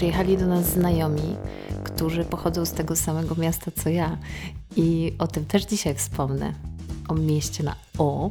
Przyjechali 0.00 0.38
do 0.38 0.46
nas 0.46 0.66
znajomi, 0.66 1.36
którzy 1.84 2.24
pochodzą 2.24 2.64
z 2.64 2.72
tego 2.72 2.96
samego 2.96 3.34
miasta 3.34 3.70
co 3.70 3.88
ja 3.88 4.18
i 4.76 5.12
o 5.18 5.26
tym 5.26 5.44
też 5.44 5.64
dzisiaj 5.64 5.94
wspomnę. 5.94 6.52
O 7.08 7.14
mieście 7.14 7.64
na 7.64 7.74
O, 7.98 8.30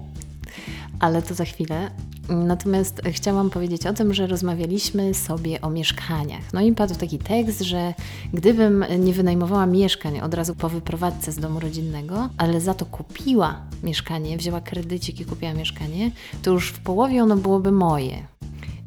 ale 0.99 1.21
to 1.21 1.33
za 1.33 1.45
chwilę. 1.45 1.91
Natomiast 2.29 3.01
chciałam 3.05 3.49
powiedzieć 3.49 3.85
o 3.85 3.93
tym, 3.93 4.13
że 4.13 4.27
rozmawialiśmy 4.27 5.13
sobie 5.13 5.61
o 5.61 5.69
mieszkaniach. 5.69 6.53
No 6.53 6.61
i 6.61 6.71
padł 6.71 6.95
taki 6.95 7.19
tekst, 7.19 7.61
że 7.61 7.93
gdybym 8.33 8.85
nie 8.99 9.13
wynajmowała 9.13 9.65
mieszkań 9.65 10.19
od 10.19 10.33
razu 10.33 10.55
po 10.55 10.69
wyprowadzce 10.69 11.31
z 11.31 11.39
domu 11.39 11.59
rodzinnego, 11.59 12.29
ale 12.37 12.61
za 12.61 12.73
to 12.73 12.85
kupiła 12.85 13.61
mieszkanie, 13.83 14.37
wzięła 14.37 14.61
kredycik 14.61 15.19
i 15.19 15.25
kupiła 15.25 15.53
mieszkanie, 15.53 16.11
to 16.41 16.51
już 16.51 16.69
w 16.69 16.79
połowie 16.79 17.23
ono 17.23 17.37
byłoby 17.37 17.71
moje. 17.71 18.38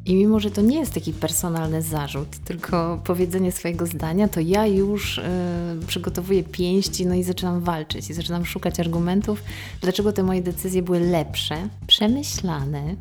I 0.05 0.15
mimo, 0.15 0.39
że 0.39 0.51
to 0.51 0.61
nie 0.61 0.79
jest 0.79 0.93
taki 0.93 1.13
personalny 1.13 1.81
zarzut, 1.81 2.37
tylko 2.45 3.01
powiedzenie 3.03 3.51
swojego 3.51 3.85
zdania, 3.85 4.27
to 4.27 4.39
ja 4.39 4.67
już 4.67 5.17
y, 5.17 5.21
przygotowuję 5.87 6.43
pięści, 6.43 7.05
no 7.05 7.15
i 7.15 7.23
zaczynam 7.23 7.61
walczyć 7.61 8.09
i 8.09 8.13
zaczynam 8.13 8.45
szukać 8.45 8.79
argumentów, 8.79 9.43
dlaczego 9.81 10.13
te 10.13 10.23
moje 10.23 10.41
decyzje 10.41 10.81
były 10.81 10.99
lepsze, 10.99 11.69
przemyślane 11.87 12.95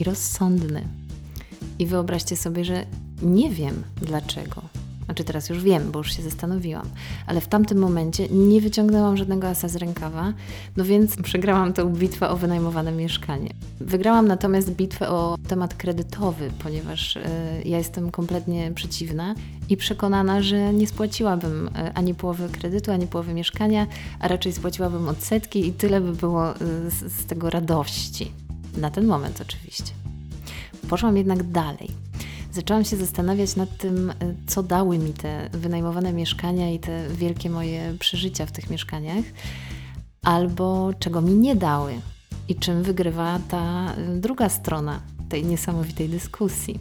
i 0.00 0.04
rozsądne. 0.04 0.82
I 1.78 1.86
wyobraźcie 1.86 2.36
sobie, 2.36 2.64
że 2.64 2.86
nie 3.22 3.50
wiem 3.50 3.82
dlaczego. 4.02 4.83
Znaczy 5.04 5.24
teraz 5.24 5.48
już 5.48 5.62
wiem, 5.62 5.90
bo 5.90 5.98
już 5.98 6.16
się 6.16 6.22
zastanowiłam, 6.22 6.88
ale 7.26 7.40
w 7.40 7.48
tamtym 7.48 7.78
momencie 7.78 8.28
nie 8.28 8.60
wyciągnęłam 8.60 9.16
żadnego 9.16 9.48
asa 9.48 9.68
z 9.68 9.76
rękawa, 9.76 10.32
no 10.76 10.84
więc 10.84 11.16
przegrałam 11.22 11.72
tę 11.72 11.92
bitwę 11.92 12.28
o 12.28 12.36
wynajmowane 12.36 12.92
mieszkanie. 12.92 13.50
Wygrałam 13.80 14.28
natomiast 14.28 14.70
bitwę 14.70 15.08
o 15.08 15.36
temat 15.48 15.74
kredytowy, 15.74 16.50
ponieważ 16.62 17.16
y, 17.16 17.20
ja 17.64 17.78
jestem 17.78 18.10
kompletnie 18.10 18.72
przeciwna 18.74 19.34
i 19.68 19.76
przekonana, 19.76 20.42
że 20.42 20.74
nie 20.74 20.86
spłaciłabym 20.86 21.68
y, 21.68 21.70
ani 21.94 22.14
połowy 22.14 22.48
kredytu, 22.48 22.92
ani 22.92 23.06
połowy 23.06 23.34
mieszkania, 23.34 23.86
a 24.20 24.28
raczej 24.28 24.52
spłaciłabym 24.52 25.08
odsetki 25.08 25.66
i 25.66 25.72
tyle 25.72 26.00
by 26.00 26.12
było 26.12 26.52
y, 26.52 26.56
z, 26.90 27.12
z 27.12 27.26
tego 27.26 27.50
radości. 27.50 28.32
Na 28.76 28.90
ten 28.90 29.06
moment 29.06 29.40
oczywiście. 29.40 29.92
Poszłam 30.88 31.16
jednak 31.16 31.42
dalej 31.42 31.90
zaczęłam 32.54 32.84
się 32.84 32.96
zastanawiać 32.96 33.56
nad 33.56 33.78
tym, 33.78 34.10
e, 34.10 34.14
co 34.46 34.62
dały 34.62 34.98
mi 34.98 35.12
te 35.12 35.48
wynajmowane 35.52 36.12
mieszkania 36.12 36.70
i 36.70 36.78
te 36.78 37.08
wielkie 37.08 37.50
moje 37.50 37.96
przeżycia 37.98 38.46
w 38.46 38.52
tych 38.52 38.70
mieszkaniach, 38.70 39.24
albo 40.22 40.90
czego 40.98 41.20
mi 41.20 41.34
nie 41.34 41.56
dały 41.56 42.00
i 42.48 42.54
czym 42.54 42.82
wygrywa 42.82 43.40
ta 43.48 43.94
e, 43.94 44.16
druga 44.16 44.48
strona 44.48 45.00
tej 45.28 45.44
niesamowitej 45.44 46.08
dyskusji. 46.08 46.78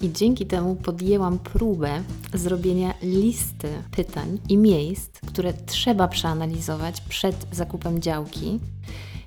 I 0.00 0.12
dzięki 0.12 0.46
temu 0.46 0.76
podjęłam 0.76 1.38
próbę 1.38 2.02
zrobienia 2.34 2.94
listy 3.02 3.68
pytań 3.90 4.38
i 4.48 4.56
miejsc, 4.56 5.20
które 5.26 5.52
trzeba 5.52 6.08
przeanalizować 6.08 7.00
przed 7.00 7.46
zakupem 7.52 8.00
działki 8.02 8.60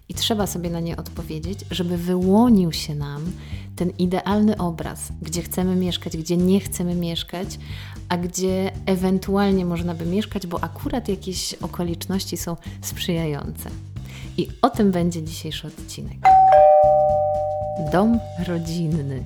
i 0.10 0.14
trzeba 0.14 0.48
sobie 0.48 0.70
na 0.70 0.80
nie 0.80 0.98
odpowiedzieć, 0.98 1.60
żeby 1.72 1.98
wyłonił 1.98 2.72
się 2.72 2.96
nam 2.96 3.32
ten 3.76 3.90
idealny 3.90 4.58
obraz, 4.58 5.00
gdzie 5.22 5.42
chcemy 5.42 5.76
mieszkać, 5.76 6.18
gdzie 6.18 6.38
nie 6.38 6.60
chcemy 6.60 6.96
mieszkać, 6.96 7.60
a 8.10 8.18
gdzie 8.18 8.72
ewentualnie 8.86 9.66
można 9.66 9.94
by 9.94 10.06
mieszkać, 10.06 10.48
bo 10.48 10.64
akurat 10.64 11.10
jakieś 11.10 11.54
okoliczności 11.54 12.38
są 12.38 12.56
sprzyjające. 12.82 13.70
I 14.38 14.48
o 14.62 14.70
tym 14.70 14.92
będzie 14.92 15.24
dzisiejszy 15.24 15.68
odcinek. 15.68 16.18
Dom 17.92 18.20
rodzinny. 18.48 19.24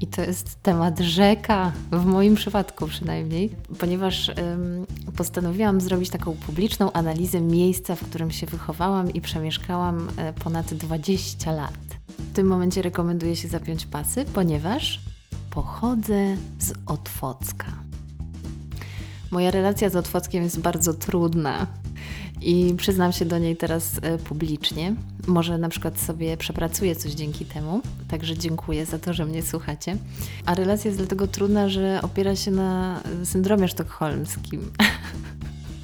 I 0.00 0.06
to 0.06 0.22
jest 0.22 0.62
temat 0.62 1.00
rzeka, 1.00 1.72
w 1.92 2.04
moim 2.04 2.34
przypadku 2.34 2.86
przynajmniej, 2.86 3.50
ponieważ 3.78 4.28
ym, 4.28 4.86
postanowiłam 5.16 5.80
zrobić 5.80 6.10
taką 6.10 6.32
publiczną 6.32 6.92
analizę 6.92 7.40
miejsca, 7.40 7.94
w 7.94 8.00
którym 8.00 8.30
się 8.30 8.46
wychowałam 8.46 9.12
i 9.12 9.20
przemieszkałam 9.20 10.08
y, 10.08 10.12
ponad 10.44 10.74
20 10.74 11.52
lat. 11.52 11.78
W 12.18 12.32
tym 12.32 12.46
momencie 12.46 12.82
rekomenduję 12.82 13.36
się 13.36 13.48
zapiąć 13.48 13.86
pasy, 13.86 14.24
ponieważ 14.34 15.00
pochodzę 15.50 16.36
z 16.58 16.72
Otwocka. 16.86 17.66
Moja 19.30 19.50
relacja 19.50 19.90
z 19.90 19.96
Otwockiem 19.96 20.42
jest 20.42 20.60
bardzo 20.60 20.94
trudna 20.94 21.66
i 22.40 22.74
przyznam 22.76 23.12
się 23.12 23.24
do 23.24 23.38
niej 23.38 23.56
teraz 23.56 23.98
e, 24.02 24.18
publicznie. 24.18 24.94
Może 25.26 25.58
na 25.58 25.68
przykład 25.68 26.00
sobie 26.00 26.36
przepracuję 26.36 26.96
coś 26.96 27.12
dzięki 27.12 27.44
temu, 27.44 27.80
także 28.08 28.38
dziękuję 28.38 28.86
za 28.86 28.98
to, 28.98 29.12
że 29.12 29.26
mnie 29.26 29.42
słuchacie. 29.42 29.96
A 30.46 30.54
relacja 30.54 30.88
jest 30.88 30.98
dlatego 30.98 31.26
trudna, 31.26 31.68
że 31.68 32.00
opiera 32.02 32.36
się 32.36 32.50
na 32.50 33.00
syndromie 33.24 33.68
sztokholmskim. 33.68 34.72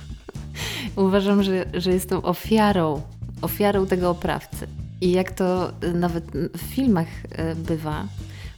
Uważam, 0.97 1.43
że, 1.43 1.65
że 1.75 1.93
jestem 1.93 2.25
ofiarą, 2.25 3.03
ofiarą 3.43 3.87
tego 3.87 4.11
oprawcy. 4.11 4.67
I 5.01 5.13
jak 5.13 5.33
to 5.33 5.73
nawet 5.95 6.25
w 6.57 6.61
filmach 6.61 7.09
e, 7.31 7.55
bywa, 7.55 8.07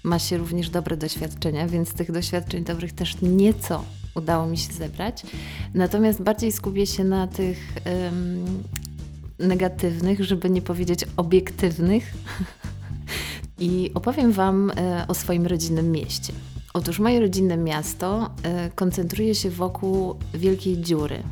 ma 0.03 0.19
się 0.19 0.37
również 0.37 0.71
dobre 0.71 0.97
doświadczenia, 0.97 1.69
więc 1.69 1.93
tych 1.93 2.13
doświadczeń 2.13 2.65
dobrych 2.65 2.93
też 2.93 3.17
nieco 3.23 3.85
udało 4.15 4.47
mi 4.47 4.59
się 4.59 4.73
zebrać. 4.73 5.23
Natomiast 5.75 6.23
bardziej 6.23 6.53
skupię 6.53 6.87
się 6.87 7.05
na 7.05 7.27
tych 7.27 7.73
negatywnych, 9.39 10.25
żeby 10.25 10.51
nie 10.51 10.63
powiedzieć 10.63 11.05
obiektywnych. 11.17 12.15
I 13.59 13.91
opowiem 13.95 14.33
Wam 14.33 14.71
e, 14.77 15.05
o 15.09 15.15
swoim 15.15 15.47
rodzinnym 15.47 15.93
mieście. 15.93 16.33
Otóż 16.75 16.99
moje 16.99 17.21
rodzinne 17.21 17.57
miasto 17.57 18.31
e, 18.43 18.71
koncentruje 18.71 19.35
się 19.35 19.51
wokół 19.51 20.15
wielkiej 20.35 20.79
dziury. 20.79 21.23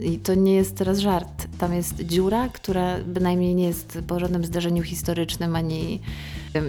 I 0.00 0.18
to 0.18 0.34
nie 0.34 0.54
jest 0.54 0.76
teraz 0.76 0.98
żart. 0.98 1.46
Tam 1.58 1.74
jest 1.74 2.00
dziura, 2.00 2.48
która 2.48 2.98
bynajmniej 3.06 3.54
nie 3.54 3.66
jest 3.66 3.98
po 4.06 4.20
żadnym 4.20 4.44
zdarzeniu 4.44 4.82
historycznym, 4.82 5.56
ani 5.56 6.00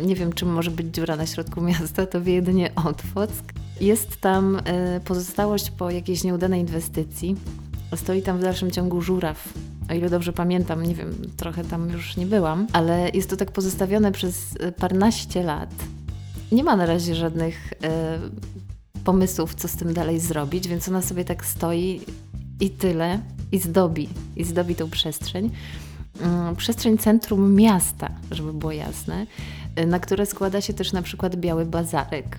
nie 0.03 0.16
wiem, 0.16 0.34
czym 0.34 0.53
może 0.53 0.72
być 0.72 0.88
dziura 0.88 1.16
na 1.16 1.25
środku 1.25 1.62
miasta, 1.62 2.06
to 2.06 2.22
wie 2.22 2.34
jedynie 2.34 2.75
Otwock. 2.75 3.44
Jest 3.81 4.21
tam 4.21 4.61
e, 4.65 4.99
pozostałość 4.99 5.71
po 5.71 5.91
jakiejś 5.91 6.23
nieudanej 6.23 6.61
inwestycji. 6.61 7.35
Stoi 7.95 8.21
tam 8.21 8.38
w 8.38 8.41
dalszym 8.41 8.71
ciągu 8.71 9.01
żuraw. 9.01 9.53
O 9.89 9.93
ile 9.93 10.09
dobrze 10.09 10.33
pamiętam, 10.33 10.83
nie 10.83 10.95
wiem, 10.95 11.15
trochę 11.38 11.63
tam 11.63 11.89
już 11.89 12.17
nie 12.17 12.25
byłam, 12.25 12.67
ale 12.73 13.09
jest 13.13 13.29
to 13.29 13.37
tak 13.37 13.51
pozostawione 13.51 14.11
przez 14.11 14.55
e, 14.59 14.71
parnaście 14.71 15.43
lat. 15.43 15.69
Nie 16.51 16.63
ma 16.63 16.75
na 16.75 16.85
razie 16.85 17.16
żadnych 17.16 17.73
e, 17.83 18.19
pomysłów, 19.03 19.55
co 19.55 19.67
z 19.67 19.75
tym 19.75 19.93
dalej 19.93 20.19
zrobić, 20.19 20.67
więc 20.67 20.89
ona 20.89 21.01
sobie 21.01 21.25
tak 21.25 21.45
stoi 21.45 22.01
i 22.59 22.69
tyle, 22.69 23.19
i 23.51 23.59
zdobi, 23.59 24.09
i 24.35 24.43
zdobi 24.43 24.75
tą 24.75 24.89
przestrzeń. 24.89 25.51
Mm, 26.21 26.55
przestrzeń 26.55 26.97
centrum 26.97 27.55
miasta, 27.55 28.09
żeby 28.31 28.53
było 28.53 28.71
jasne, 28.71 29.27
na 29.87 29.99
które 29.99 30.25
składa 30.25 30.61
się 30.61 30.73
też 30.73 30.91
na 30.93 31.01
przykład 31.01 31.35
biały 31.35 31.66
bazarek, 31.66 32.37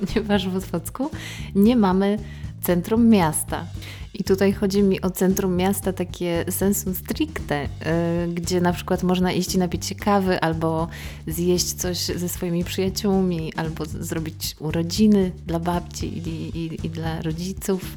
ponieważ 0.00 0.48
w 0.48 0.56
Otwocku 0.56 1.10
nie 1.54 1.76
mamy 1.76 2.18
centrum 2.62 3.08
miasta. 3.08 3.66
I 4.14 4.24
tutaj 4.24 4.52
chodzi 4.52 4.82
mi 4.82 5.00
o 5.00 5.10
centrum 5.10 5.56
miasta 5.56 5.92
takie 5.92 6.44
sensu 6.48 6.94
stricte, 6.94 7.62
yy, 8.26 8.34
gdzie 8.34 8.60
na 8.60 8.72
przykład 8.72 9.02
można 9.02 9.32
iść 9.32 9.54
i 9.54 9.58
napić 9.58 9.86
się 9.86 9.94
kawy, 9.94 10.40
albo 10.40 10.88
zjeść 11.26 11.72
coś 11.72 11.98
ze 11.98 12.28
swoimi 12.28 12.64
przyjaciółmi, 12.64 13.54
albo 13.54 13.84
zrobić 13.84 14.56
urodziny 14.58 15.32
dla 15.46 15.60
babci 15.60 16.18
i, 16.18 16.58
i, 16.58 16.86
i 16.86 16.90
dla 16.90 17.22
rodziców 17.22 17.96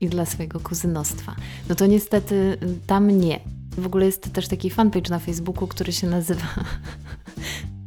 i 0.00 0.08
dla 0.08 0.26
swojego 0.26 0.60
kuzynostwa. 0.60 1.36
No 1.68 1.74
to 1.74 1.86
niestety 1.86 2.58
tam 2.86 3.10
nie. 3.10 3.40
W 3.78 3.86
ogóle 3.86 4.06
jest 4.06 4.32
też 4.32 4.48
taki 4.48 4.70
fanpage 4.70 5.10
na 5.10 5.18
Facebooku, 5.18 5.68
który 5.68 5.92
się 5.92 6.06
nazywa 6.06 6.46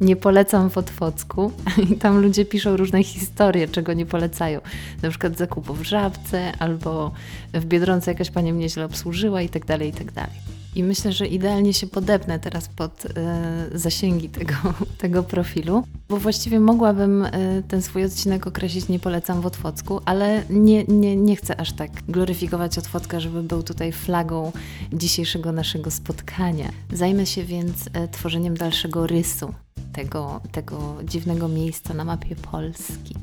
Nie 0.04 0.16
polecam 0.16 0.70
w 0.70 0.78
Otwocku 0.78 1.52
i 1.92 1.96
tam 1.98 2.22
ludzie 2.22 2.46
piszą 2.46 2.78
różne 2.78 3.04
historie, 3.04 3.68
czego 3.68 3.94
nie 3.94 4.06
polecają. 4.06 4.62
Na 5.02 5.10
przykład 5.10 5.38
zakupów 5.38 5.80
w 5.80 5.84
Żabce 5.84 6.52
albo 6.60 7.12
w 7.54 7.66
Biedronce 7.66 8.12
jakaś 8.12 8.32
pani 8.32 8.54
mnie 8.54 8.70
źle 8.70 8.86
obsłużyła 8.86 9.42
i 9.42 9.50
tak 9.50 9.66
dalej, 9.66 9.90
i 9.90 9.94
tak 9.94 10.12
dalej. 10.12 10.36
I 10.76 10.84
myślę, 10.84 11.12
że 11.12 11.28
idealnie 11.28 11.74
się 11.74 11.88
podepnę 11.88 12.40
teraz 12.40 12.68
pod 12.68 13.06
e, 13.06 13.70
zasięgi 13.74 14.30
tego, 14.30 14.54
tego 14.98 15.24
profilu, 15.24 15.84
bo 16.10 16.18
właściwie 16.18 16.60
mogłabym 16.60 17.26
e, 17.26 17.32
ten 17.68 17.82
swój 17.82 18.06
odcinek 18.06 18.48
określić 18.48 18.88
nie 18.88 19.00
polecam 19.00 19.42
w 19.42 19.46
Otwocku, 19.46 20.02
ale 20.06 20.44
nie, 20.50 20.84
nie, 20.84 21.16
nie 21.16 21.36
chcę 21.36 21.60
aż 21.60 21.74
tak 21.74 21.92
gloryfikować 22.10 22.78
Otwocka, 22.78 23.20
żeby 23.20 23.44
był 23.44 23.64
tutaj 23.64 23.92
flagą 23.92 24.52
dzisiejszego 24.94 25.52
naszego 25.52 25.92
spotkania. 25.92 26.70
Zajmę 26.94 27.26
się 27.26 27.44
więc 27.44 27.90
e, 27.94 28.08
tworzeniem 28.08 28.58
dalszego 28.58 29.08
rysu 29.08 29.54
tego, 29.94 30.42
tego 30.52 30.98
dziwnego 31.04 31.48
miejsca 31.48 31.94
na 31.94 32.06
mapie 32.06 32.36
Polski. 32.36 33.16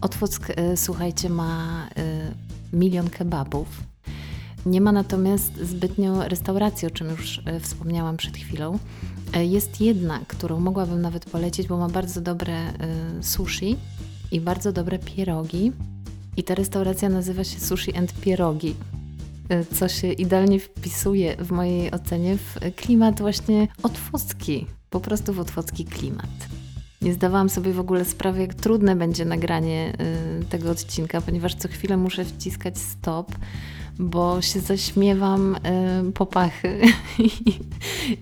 Otwock, 0.00 0.50
e, 0.56 0.76
słuchajcie, 0.76 1.28
ma 1.28 1.86
e, 1.96 2.32
milion 2.72 3.10
kebabów 3.10 3.68
nie 4.66 4.80
ma 4.80 4.92
natomiast 4.92 5.56
zbytnio 5.56 6.28
restauracji, 6.28 6.88
o 6.88 6.90
czym 6.90 7.10
już 7.10 7.40
e, 7.44 7.60
wspomniałam 7.60 8.16
przed 8.16 8.36
chwilą. 8.36 8.78
Jest 9.42 9.80
jedna, 9.80 10.20
którą 10.28 10.60
mogłabym 10.60 11.00
nawet 11.00 11.30
polecić, 11.30 11.66
bo 11.66 11.78
ma 11.78 11.88
bardzo 11.88 12.20
dobre 12.20 12.72
sushi 13.20 13.76
i 14.32 14.40
bardzo 14.40 14.72
dobre 14.72 14.98
pierogi. 14.98 15.72
I 16.36 16.44
ta 16.44 16.54
restauracja 16.54 17.08
nazywa 17.08 17.44
się 17.44 17.60
Sushi 17.60 17.96
and 17.96 18.12
Pierogi, 18.12 18.74
co 19.74 19.88
się 19.88 20.12
idealnie 20.12 20.60
wpisuje 20.60 21.36
w 21.36 21.50
mojej 21.50 21.90
ocenie 21.90 22.36
w 22.36 22.58
klimat 22.76 23.20
właśnie 23.20 23.68
otwocki, 23.82 24.66
po 24.90 25.00
prostu 25.00 25.32
w 25.32 25.40
otwocki 25.40 25.84
klimat. 25.84 26.48
Nie 27.02 27.12
zdawałam 27.12 27.48
sobie 27.48 27.72
w 27.72 27.80
ogóle 27.80 28.04
sprawy, 28.04 28.40
jak 28.40 28.54
trudne 28.54 28.96
będzie 28.96 29.24
nagranie 29.24 29.92
y, 30.40 30.44
tego 30.44 30.70
odcinka, 30.70 31.20
ponieważ 31.20 31.54
co 31.54 31.68
chwilę 31.68 31.96
muszę 31.96 32.24
wciskać 32.24 32.78
stop, 32.78 33.32
bo 33.98 34.42
się 34.42 34.60
zaśmiewam 34.60 35.56
y, 36.08 36.12
po 36.12 36.26
pachy 36.26 36.80
I, 37.18 37.30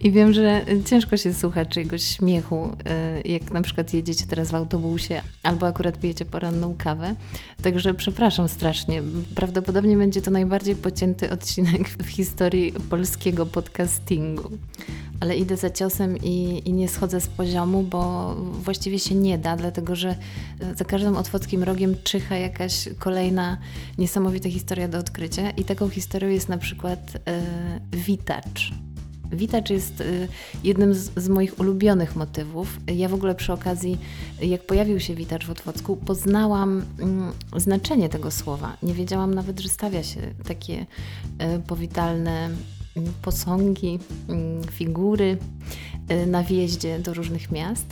i 0.06 0.10
wiem, 0.10 0.32
że 0.32 0.64
ciężko 0.84 1.16
się 1.16 1.34
słucha 1.34 1.64
czyjegoś 1.64 2.02
śmiechu, 2.02 2.76
y, 3.24 3.28
jak 3.28 3.50
na 3.50 3.62
przykład 3.62 3.94
jedziecie 3.94 4.26
teraz 4.26 4.50
w 4.50 4.54
autobusie 4.54 5.22
albo 5.42 5.66
akurat 5.66 5.98
pijecie 6.00 6.24
poranną 6.24 6.74
kawę. 6.78 7.14
Także 7.62 7.94
przepraszam 7.94 8.48
strasznie. 8.48 9.02
Prawdopodobnie 9.34 9.96
będzie 9.96 10.22
to 10.22 10.30
najbardziej 10.30 10.76
pocięty 10.76 11.30
odcinek 11.30 11.88
w 11.88 12.08
historii 12.08 12.72
polskiego 12.90 13.46
podcastingu 13.46 14.50
ale 15.20 15.36
idę 15.36 15.56
za 15.56 15.70
ciosem 15.70 16.16
i, 16.16 16.62
i, 16.64 16.72
nie 16.72 16.88
schodzę 16.88 17.20
z 17.20 17.26
poziomu, 17.26 17.82
bo 17.82 18.34
właściwie 18.34 18.98
się 18.98 19.14
nie 19.14 19.38
da, 19.38 19.56
dlatego 19.56 19.96
że 19.96 20.16
za 20.76 20.84
każdym 20.84 21.16
otwockim 21.16 21.62
rogiem 21.62 21.94
czyha 22.04 22.36
jakaś 22.36 22.88
kolejna 22.98 23.58
niesamowita 23.98 24.50
historia 24.50 24.88
do 24.88 24.98
odkrycia 24.98 25.50
i 25.50 25.64
taką 25.64 25.88
historią 25.88 26.28
jest 26.28 26.48
na 26.48 26.58
przykład 26.58 27.12
e, 27.26 27.42
witacz. 27.92 28.72
Witacz 29.32 29.70
jest 29.70 30.00
e, 30.00 30.04
jednym 30.64 30.94
z, 30.94 31.10
z, 31.16 31.28
moich 31.28 31.60
ulubionych 31.60 32.16
motywów. 32.16 32.80
Ja 32.86 33.08
w 33.08 33.14
ogóle 33.14 33.34
przy 33.34 33.52
okazji, 33.52 33.98
jak 34.42 34.66
pojawił 34.66 35.00
się 35.00 35.14
witacz 35.14 35.46
w 35.46 35.50
Otwocku, 35.50 35.96
poznałam 35.96 36.82
mm, 36.98 37.32
znaczenie 37.56 38.08
tego 38.08 38.30
słowa. 38.30 38.76
Nie 38.82 38.94
wiedziałam 38.94 39.34
nawet, 39.34 39.60
że 39.60 39.68
stawia 39.68 40.02
się 40.02 40.20
takie 40.44 40.86
e, 41.38 41.58
powitalne 41.58 42.50
posągi, 43.22 43.98
mm, 44.28 44.64
figury 44.64 45.38
y, 46.10 46.26
na 46.26 46.42
wjeździe 46.42 46.98
do 46.98 47.14
różnych 47.14 47.50
miast. 47.50 47.86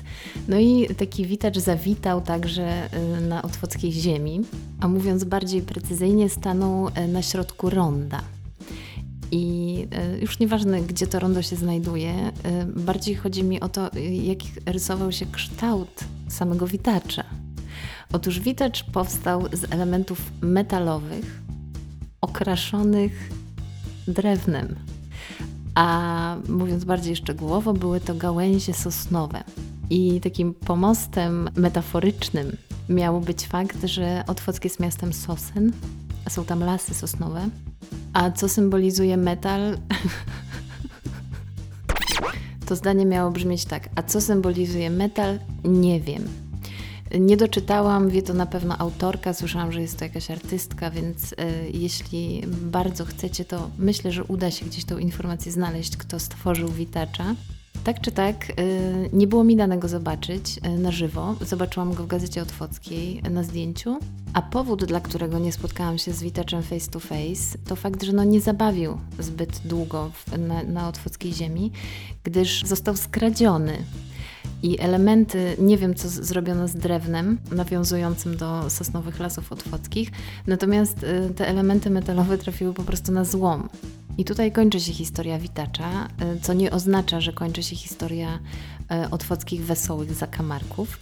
No 0.48 0.58
i 0.58 0.86
taki 0.98 1.26
witacz 1.26 1.58
zawitał 1.58 2.20
także 2.20 2.88
y, 3.18 3.20
na 3.20 3.42
otwockiej 3.42 3.92
ziemi, 3.92 4.40
a 4.80 4.88
mówiąc 4.88 5.24
bardziej 5.24 5.62
precyzyjnie, 5.62 6.28
stanął 6.28 6.88
y, 6.88 7.08
na 7.08 7.22
środku 7.22 7.70
ronda. 7.70 8.22
I 9.30 9.86
już 10.20 10.38
nieważne, 10.38 10.82
gdzie 10.82 11.06
to 11.06 11.18
rondo 11.18 11.42
się 11.42 11.56
znajduje, 11.56 12.32
bardziej 12.76 13.14
chodzi 13.14 13.44
mi 13.44 13.60
o 13.60 13.68
to, 13.68 13.90
jak 14.22 14.38
rysował 14.66 15.12
się 15.12 15.26
kształt 15.26 16.04
samego 16.28 16.66
witacza. 16.66 17.24
Otóż 18.12 18.40
witacz 18.40 18.84
powstał 18.84 19.42
z 19.52 19.72
elementów 19.72 20.32
metalowych, 20.40 21.42
okraszonych 22.20 23.30
drewnem 24.08 24.76
a 25.74 26.36
mówiąc 26.48 26.84
bardziej 26.84 27.16
szczegółowo, 27.16 27.72
były 27.72 28.00
to 28.00 28.14
gałęzie 28.14 28.74
sosnowe. 28.74 29.44
I 29.90 30.20
takim 30.20 30.54
pomostem 30.54 31.50
metaforycznym 31.56 32.56
miał 32.88 33.20
być 33.20 33.46
fakt, 33.46 33.84
że 33.84 34.24
Otwock 34.26 34.64
jest 34.64 34.80
miastem 34.80 35.12
sosen, 35.12 35.72
a 36.24 36.30
są 36.30 36.44
tam 36.44 36.60
lasy 36.60 36.94
sosnowe. 36.94 37.48
A 38.12 38.30
co 38.30 38.48
symbolizuje 38.48 39.16
metal? 39.16 39.60
to 42.66 42.76
zdanie 42.76 43.06
miało 43.06 43.30
brzmieć 43.30 43.64
tak. 43.64 43.88
A 43.94 44.02
co 44.02 44.20
symbolizuje 44.20 44.90
metal? 44.90 45.38
Nie 45.64 46.00
wiem. 46.00 46.43
Nie 47.20 47.36
doczytałam, 47.36 48.08
wie 48.08 48.22
to 48.22 48.34
na 48.34 48.46
pewno 48.46 48.78
autorka, 48.78 49.34
słyszałam, 49.34 49.72
że 49.72 49.80
jest 49.80 49.98
to 49.98 50.04
jakaś 50.04 50.30
artystka, 50.30 50.90
więc 50.90 51.32
y, 51.32 51.36
jeśli 51.72 52.42
bardzo 52.46 53.04
chcecie, 53.04 53.44
to 53.44 53.70
myślę, 53.78 54.12
że 54.12 54.24
uda 54.24 54.50
się 54.50 54.66
gdzieś 54.66 54.84
tą 54.84 54.98
informację 54.98 55.52
znaleźć, 55.52 55.96
kto 55.96 56.20
stworzył 56.20 56.68
witacza. 56.68 57.34
Tak 57.84 58.00
czy 58.00 58.12
tak, 58.12 58.50
y, 58.50 59.10
nie 59.12 59.26
było 59.26 59.44
mi 59.44 59.56
danego 59.56 59.88
zobaczyć 59.88 60.58
y, 60.66 60.78
na 60.78 60.92
żywo. 60.92 61.34
Zobaczyłam 61.40 61.94
go 61.94 62.04
w 62.04 62.06
gazecie 62.06 62.42
Otwockiej 62.42 63.22
na 63.30 63.42
zdjęciu. 63.42 63.98
A 64.32 64.42
powód, 64.42 64.84
dla 64.84 65.00
którego 65.00 65.38
nie 65.38 65.52
spotkałam 65.52 65.98
się 65.98 66.12
z 66.12 66.22
witaczem 66.22 66.62
face 66.62 66.90
to 66.90 67.00
face, 67.00 67.58
to 67.64 67.76
fakt, 67.76 68.02
że 68.02 68.12
no 68.12 68.24
nie 68.24 68.40
zabawił 68.40 68.98
zbyt 69.18 69.60
długo 69.64 70.10
w, 70.14 70.38
na, 70.38 70.62
na 70.62 70.88
Otwockiej 70.88 71.32
ziemi, 71.32 71.72
gdyż 72.24 72.62
został 72.64 72.96
skradziony 72.96 73.78
i 74.64 74.80
elementy, 74.80 75.56
nie 75.58 75.78
wiem 75.78 75.94
co 75.94 76.08
zrobiono 76.08 76.68
z 76.68 76.74
drewnem 76.74 77.38
nawiązującym 77.52 78.36
do 78.36 78.70
sosnowych 78.70 79.20
lasów 79.20 79.52
otwockich, 79.52 80.10
natomiast 80.46 81.02
y, 81.02 81.34
te 81.34 81.48
elementy 81.48 81.90
metalowe 81.90 82.38
trafiły 82.38 82.74
po 82.74 82.82
prostu 82.82 83.12
na 83.12 83.24
złom. 83.24 83.68
I 84.18 84.24
tutaj 84.24 84.52
kończy 84.52 84.80
się 84.80 84.92
historia 84.92 85.38
witacza, 85.38 86.08
y, 86.36 86.40
co 86.40 86.52
nie 86.52 86.70
oznacza, 86.70 87.20
że 87.20 87.32
kończy 87.32 87.62
się 87.62 87.76
historia 87.76 88.38
y, 89.06 89.10
otwockich 89.10 89.64
wesołych 89.64 90.14
zakamarków, 90.14 90.98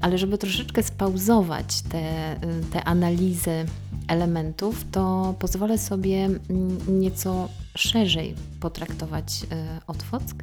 ale 0.00 0.18
żeby 0.18 0.38
troszeczkę 0.38 0.82
spauzować 0.82 1.82
te, 1.82 2.36
te 2.72 2.84
analizy 2.84 3.66
elementów, 4.08 4.84
to 4.92 5.34
pozwolę 5.38 5.78
sobie 5.78 6.24
mm, 6.24 7.00
nieco 7.00 7.48
szerzej 7.74 8.34
potraktować 8.60 9.46
Otwock 9.86 10.34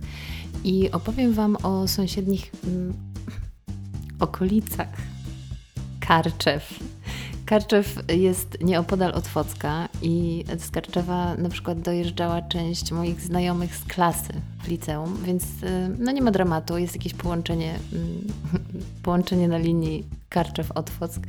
i 0.63 0.91
opowiem 0.91 1.33
Wam 1.33 1.55
o 1.55 1.87
sąsiednich 1.87 2.51
mm, 2.63 2.93
okolicach 4.19 4.97
Karczew. 5.99 6.79
Karczew 7.45 7.95
jest 8.09 8.57
nieopodal 8.61 9.11
Otwocka 9.11 9.89
i 10.01 10.43
z 10.57 10.71
Karczewa 10.71 11.35
na 11.35 11.49
przykład 11.49 11.81
dojeżdżała 11.81 12.41
część 12.41 12.91
moich 12.91 13.21
znajomych 13.21 13.75
z 13.75 13.83
klasy 13.83 14.33
w 14.63 14.67
liceum, 14.67 15.23
więc 15.23 15.43
y, 15.43 15.95
no 15.99 16.11
nie 16.11 16.21
ma 16.21 16.31
dramatu, 16.31 16.77
jest 16.77 16.95
jakieś 16.95 17.13
połączenie, 17.13 17.79
mm, 17.93 18.27
połączenie 19.03 19.47
na 19.47 19.57
linii 19.57 20.03
Karczew-Otwock, 20.29 21.19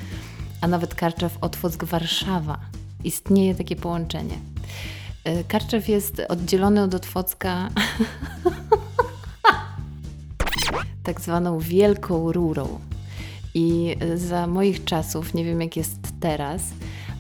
a 0.60 0.68
nawet 0.68 0.94
Karczew-Otwock-Warszawa. 0.94 2.56
Istnieje 3.04 3.54
takie 3.54 3.76
połączenie. 3.76 4.38
Y, 5.28 5.44
Karczew 5.48 5.88
jest 5.88 6.22
oddzielony 6.28 6.82
od 6.82 6.94
Otwocka 6.94 7.68
tak 11.04 11.20
zwaną 11.20 11.58
wielką 11.58 12.32
rurą. 12.32 12.80
I 13.54 13.96
za 14.14 14.46
moich 14.46 14.84
czasów, 14.84 15.34
nie 15.34 15.44
wiem 15.44 15.60
jak 15.60 15.76
jest 15.76 15.98
teraz, 16.20 16.62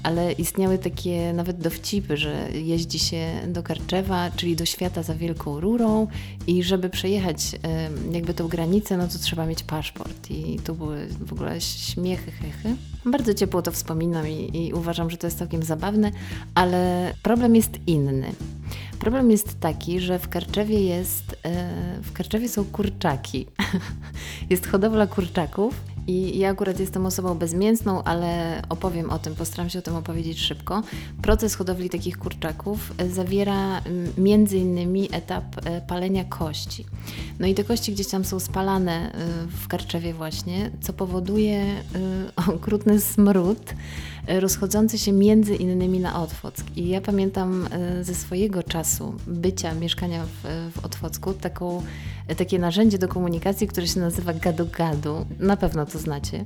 ale 0.08 0.32
istniały 0.32 0.78
takie 0.78 1.32
nawet 1.32 1.58
dowcipy, 1.58 2.16
że 2.16 2.48
jeździ 2.52 2.98
się 2.98 3.26
do 3.48 3.62
Karczewa, 3.62 4.30
czyli 4.30 4.56
do 4.56 4.64
świata 4.64 5.02
za 5.02 5.14
wielką 5.14 5.60
rurą 5.60 6.06
i 6.46 6.62
żeby 6.62 6.90
przejechać 6.90 7.38
jakby 8.12 8.34
tą 8.34 8.48
granicę, 8.48 8.96
no 8.96 9.08
to 9.08 9.18
trzeba 9.18 9.46
mieć 9.46 9.62
paszport. 9.62 10.30
I 10.30 10.58
tu 10.64 10.74
były 10.74 11.06
w 11.20 11.32
ogóle 11.32 11.60
śmiechy, 11.60 12.30
hechy. 12.30 12.76
Bardzo 13.04 13.34
ciepło 13.34 13.62
to 13.62 13.72
wspominam 13.72 14.28
i, 14.28 14.66
i 14.66 14.72
uważam, 14.74 15.10
że 15.10 15.16
to 15.16 15.26
jest 15.26 15.38
całkiem 15.38 15.62
zabawne, 15.62 16.10
ale 16.54 17.12
problem 17.22 17.56
jest 17.56 17.78
inny. 17.86 18.32
Problem 18.98 19.30
jest 19.30 19.60
taki, 19.60 20.00
że 20.00 20.18
w 20.18 20.28
Karczewie 20.28 20.80
jest, 20.80 21.36
e, 21.42 22.00
w 22.02 22.12
Karczewie 22.12 22.48
są 22.48 22.64
kurczaki. 22.64 23.46
jest 24.50 24.66
hodowla 24.66 25.06
kurczaków 25.06 25.87
i 26.08 26.38
ja 26.38 26.50
akurat 26.50 26.80
jestem 26.80 27.06
osobą 27.06 27.34
bezmięsną, 27.34 28.02
ale 28.02 28.62
opowiem 28.68 29.10
o 29.10 29.18
tym, 29.18 29.34
postaram 29.34 29.70
się 29.70 29.78
o 29.78 29.82
tym 29.82 29.96
opowiedzieć 29.96 30.40
szybko. 30.40 30.82
Proces 31.22 31.54
hodowli 31.54 31.90
takich 31.90 32.18
kurczaków 32.18 32.92
e, 32.98 33.10
zawiera 33.10 33.80
między 34.18 34.58
innymi 34.58 35.08
etap 35.12 35.44
e, 35.64 35.80
palenia 35.80 36.24
kości. 36.24 36.84
No 37.38 37.46
i 37.46 37.54
te 37.54 37.64
kości 37.64 37.92
gdzieś 37.92 38.08
tam 38.08 38.24
są 38.24 38.40
spalane 38.40 39.12
w 39.62 39.68
Karczewie 39.68 40.14
właśnie, 40.14 40.70
co 40.80 40.92
powoduje 40.92 41.64
okrutny 42.56 43.00
smród 43.00 43.74
rozchodzący 44.28 44.98
się 44.98 45.12
między 45.12 45.54
innymi 45.54 46.00
na 46.00 46.22
Otwock. 46.22 46.56
I 46.76 46.88
ja 46.88 47.00
pamiętam 47.00 47.68
e, 47.70 48.04
ze 48.04 48.14
swojego 48.14 48.62
czasu 48.62 49.14
bycia, 49.26 49.74
mieszkania 49.74 50.24
w, 50.24 50.70
w 50.72 50.84
Otwocku, 50.84 51.34
taką, 51.34 51.82
e, 52.28 52.34
takie 52.34 52.58
narzędzie 52.58 52.98
do 52.98 53.08
komunikacji, 53.08 53.68
które 53.68 53.86
się 53.86 54.00
nazywa 54.00 54.32
gadu-gadu. 54.34 55.26
Na 55.38 55.56
pewno 55.56 55.86
to 55.86 55.98
znacie. 55.98 56.44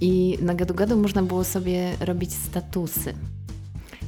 I 0.00 0.38
na 0.42 0.54
gadu-gadu 0.54 0.96
można 0.96 1.22
było 1.22 1.44
sobie 1.44 1.96
robić 2.00 2.34
statusy. 2.34 3.14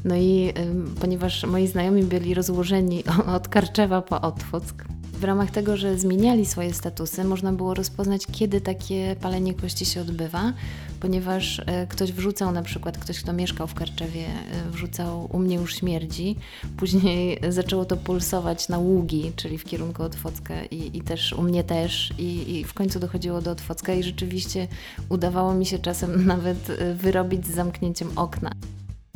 No 0.04 0.16
i 0.16 0.52
ponieważ 1.00 1.44
moi 1.44 1.66
znajomi 1.66 2.04
byli 2.04 2.35
rozłożeni 2.35 3.04
od 3.37 3.49
Karczewa 3.49 4.02
po 4.02 4.21
Otwock, 4.21 4.85
w 5.23 5.25
ramach 5.25 5.50
tego, 5.50 5.76
że 5.76 5.99
zmieniali 5.99 6.47
swoje 6.47 6.75
statusy, 6.75 7.25
można 7.25 7.52
było 7.52 7.75
rozpoznać, 7.75 8.26
kiedy 8.33 8.61
takie 8.61 9.17
palenie 9.21 9.55
kości 9.55 9.85
się 9.85 10.00
odbywa, 10.00 10.52
ponieważ 11.00 11.62
e, 11.67 11.87
ktoś 11.87 12.12
wrzucał 12.12 12.52
na 12.52 12.62
przykład, 12.62 12.99
ktoś, 12.99 13.21
kto 13.21 13.33
mieszkał 13.33 13.67
w 13.67 13.75
Karczewie, 13.75 14.26
e, 14.26 14.71
wrzucał 14.71 15.29
u 15.33 15.38
mnie 15.38 15.57
już 15.57 15.76
śmierdzi, 15.76 16.37
później 16.76 17.38
zaczęło 17.49 17.85
to 17.85 17.97
pulsować 17.97 18.69
na 18.69 18.79
Ługi, 18.79 19.33
czyli 19.37 19.59
w 19.59 19.64
kierunku 19.64 20.02
Otwocka 20.02 20.64
i, 20.64 20.97
i 20.97 21.00
też 21.00 21.33
u 21.33 21.43
mnie 21.43 21.64
też 21.64 22.12
i, 22.19 22.59
i 22.61 22.64
w 22.64 22.75
końcu 22.75 23.00
dochodziło 23.00 23.41
do 23.43 23.50
Otwocka 23.50 23.95
i 23.95 24.02
rzeczywiście 24.02 24.69
udawało 25.09 25.55
mi 25.55 25.67
się 25.67 25.79
czasem 25.79 26.26
nawet 26.35 26.71
e, 26.71 26.95
wyrobić 26.95 27.47
z 27.47 27.50
zamknięciem 27.50 28.09
okna. 28.17 28.52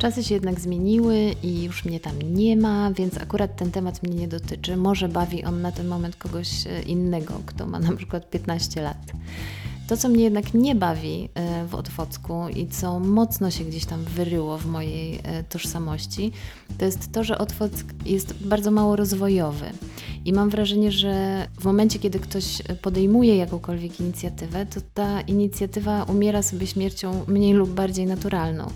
Czasy 0.01 0.23
się 0.23 0.33
jednak 0.33 0.59
zmieniły 0.59 1.35
i 1.43 1.63
już 1.63 1.85
mnie 1.85 1.99
tam 1.99 2.21
nie 2.21 2.57
ma, 2.57 2.91
więc 2.91 3.17
akurat 3.17 3.55
ten 3.55 3.71
temat 3.71 4.03
mnie 4.03 4.15
nie 4.15 4.27
dotyczy. 4.27 4.77
Może 4.77 5.09
bawi 5.09 5.43
on 5.43 5.61
na 5.61 5.71
ten 5.71 5.87
moment 5.87 6.15
kogoś 6.15 6.49
innego, 6.85 7.33
kto 7.45 7.67
ma 7.67 7.79
na 7.79 7.95
przykład 7.95 8.29
15 8.29 8.81
lat. 8.81 8.97
To, 9.87 9.97
co 9.97 10.09
mnie 10.09 10.23
jednak 10.23 10.53
nie 10.53 10.75
bawi 10.75 11.29
e, 11.33 11.65
w 11.67 11.75
Otwocku 11.75 12.33
i 12.55 12.67
co 12.67 12.99
mocno 12.99 13.51
się 13.51 13.63
gdzieś 13.63 13.85
tam 13.85 14.03
wyryło 14.03 14.57
w 14.57 14.65
mojej 14.65 15.19
e, 15.23 15.43
tożsamości, 15.43 16.31
to 16.77 16.85
jest 16.85 17.11
to, 17.11 17.23
że 17.23 17.37
Otwock 17.37 17.73
jest 18.05 18.33
bardzo 18.33 18.71
mało 18.71 18.95
rozwojowy. 18.95 19.65
I 20.25 20.33
mam 20.33 20.49
wrażenie, 20.49 20.91
że 20.91 21.47
w 21.59 21.65
momencie, 21.65 21.99
kiedy 21.99 22.19
ktoś 22.19 22.61
podejmuje 22.81 23.37
jakąkolwiek 23.37 23.99
inicjatywę, 23.99 24.65
to 24.65 24.81
ta 24.93 25.21
inicjatywa 25.21 26.03
umiera 26.03 26.43
sobie 26.43 26.67
śmiercią 26.67 27.25
mniej 27.27 27.53
lub 27.53 27.69
bardziej 27.69 28.05
naturalną. 28.05 28.67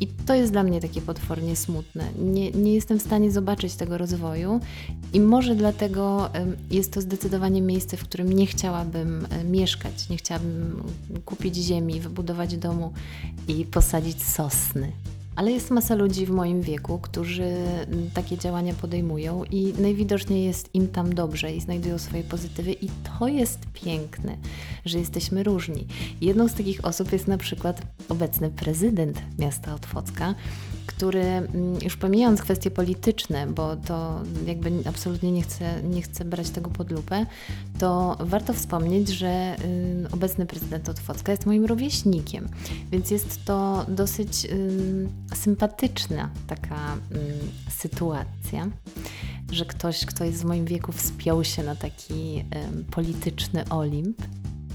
I 0.00 0.06
to 0.06 0.34
jest 0.34 0.52
dla 0.52 0.62
mnie 0.62 0.80
takie 0.80 1.00
potwornie 1.00 1.56
smutne. 1.56 2.04
Nie, 2.18 2.50
nie 2.50 2.74
jestem 2.74 2.98
w 2.98 3.02
stanie 3.02 3.30
zobaczyć 3.30 3.74
tego 3.74 3.98
rozwoju 3.98 4.60
i 5.12 5.20
może 5.20 5.54
dlatego 5.54 6.30
jest 6.70 6.92
to 6.92 7.00
zdecydowanie 7.00 7.62
miejsce, 7.62 7.96
w 7.96 8.02
którym 8.02 8.32
nie 8.32 8.46
chciałabym 8.46 9.26
e, 9.30 9.44
mieszkać, 9.44 10.08
nie 10.08 10.16
chciałabym 10.16 10.82
kupić 11.24 11.56
ziemi, 11.56 12.00
wybudować 12.00 12.56
domu 12.56 12.92
i 13.48 13.64
posadzić 13.64 14.22
sosny. 14.22 14.92
Ale 15.38 15.52
jest 15.52 15.70
masa 15.70 15.94
ludzi 15.94 16.26
w 16.26 16.30
moim 16.30 16.62
wieku, 16.62 16.98
którzy 16.98 17.52
takie 18.14 18.38
działania 18.38 18.74
podejmują 18.74 19.44
i 19.44 19.74
najwidoczniej 19.78 20.44
jest 20.44 20.74
im 20.74 20.88
tam 20.88 21.14
dobrze 21.14 21.52
i 21.52 21.60
znajdują 21.60 21.98
swoje 21.98 22.22
pozytywy, 22.22 22.72
i 22.72 22.88
to 23.18 23.28
jest 23.28 23.58
piękne, 23.72 24.36
że 24.84 24.98
jesteśmy 24.98 25.42
różni. 25.42 25.86
Jedną 26.20 26.48
z 26.48 26.54
takich 26.54 26.84
osób 26.84 27.12
jest 27.12 27.28
na 27.28 27.38
przykład 27.38 27.82
obecny 28.08 28.50
prezydent 28.50 29.22
miasta 29.38 29.74
Otwocka, 29.74 30.34
który 30.88 31.22
mm, 31.22 31.78
już 31.82 31.96
pomijając 31.96 32.42
kwestie 32.42 32.70
polityczne, 32.70 33.46
bo 33.46 33.76
to 33.76 34.20
jakby 34.46 34.72
absolutnie 34.88 35.32
nie 35.32 35.42
chcę, 35.42 35.82
nie 35.82 36.02
chcę 36.02 36.24
brać 36.24 36.50
tego 36.50 36.70
pod 36.70 36.90
lupę, 36.90 37.26
to 37.78 38.16
warto 38.20 38.52
wspomnieć, 38.52 39.08
że 39.08 39.56
y, 40.04 40.06
obecny 40.12 40.46
prezydent 40.46 40.88
Otwocka 40.88 41.32
jest 41.32 41.46
moim 41.46 41.64
rówieśnikiem, 41.64 42.48
więc 42.90 43.10
jest 43.10 43.44
to 43.44 43.86
dosyć 43.88 44.44
y, 44.44 45.08
sympatyczna 45.34 46.30
taka 46.46 46.96
y, 46.96 47.70
sytuacja, 47.70 48.68
że 49.52 49.64
ktoś, 49.64 50.06
kto 50.06 50.24
jest 50.24 50.42
w 50.42 50.44
moim 50.44 50.64
wieku, 50.64 50.92
wspiął 50.92 51.44
się 51.44 51.62
na 51.62 51.76
taki 51.76 52.44
polityczny 52.90 53.68
Olimp. 53.68 54.22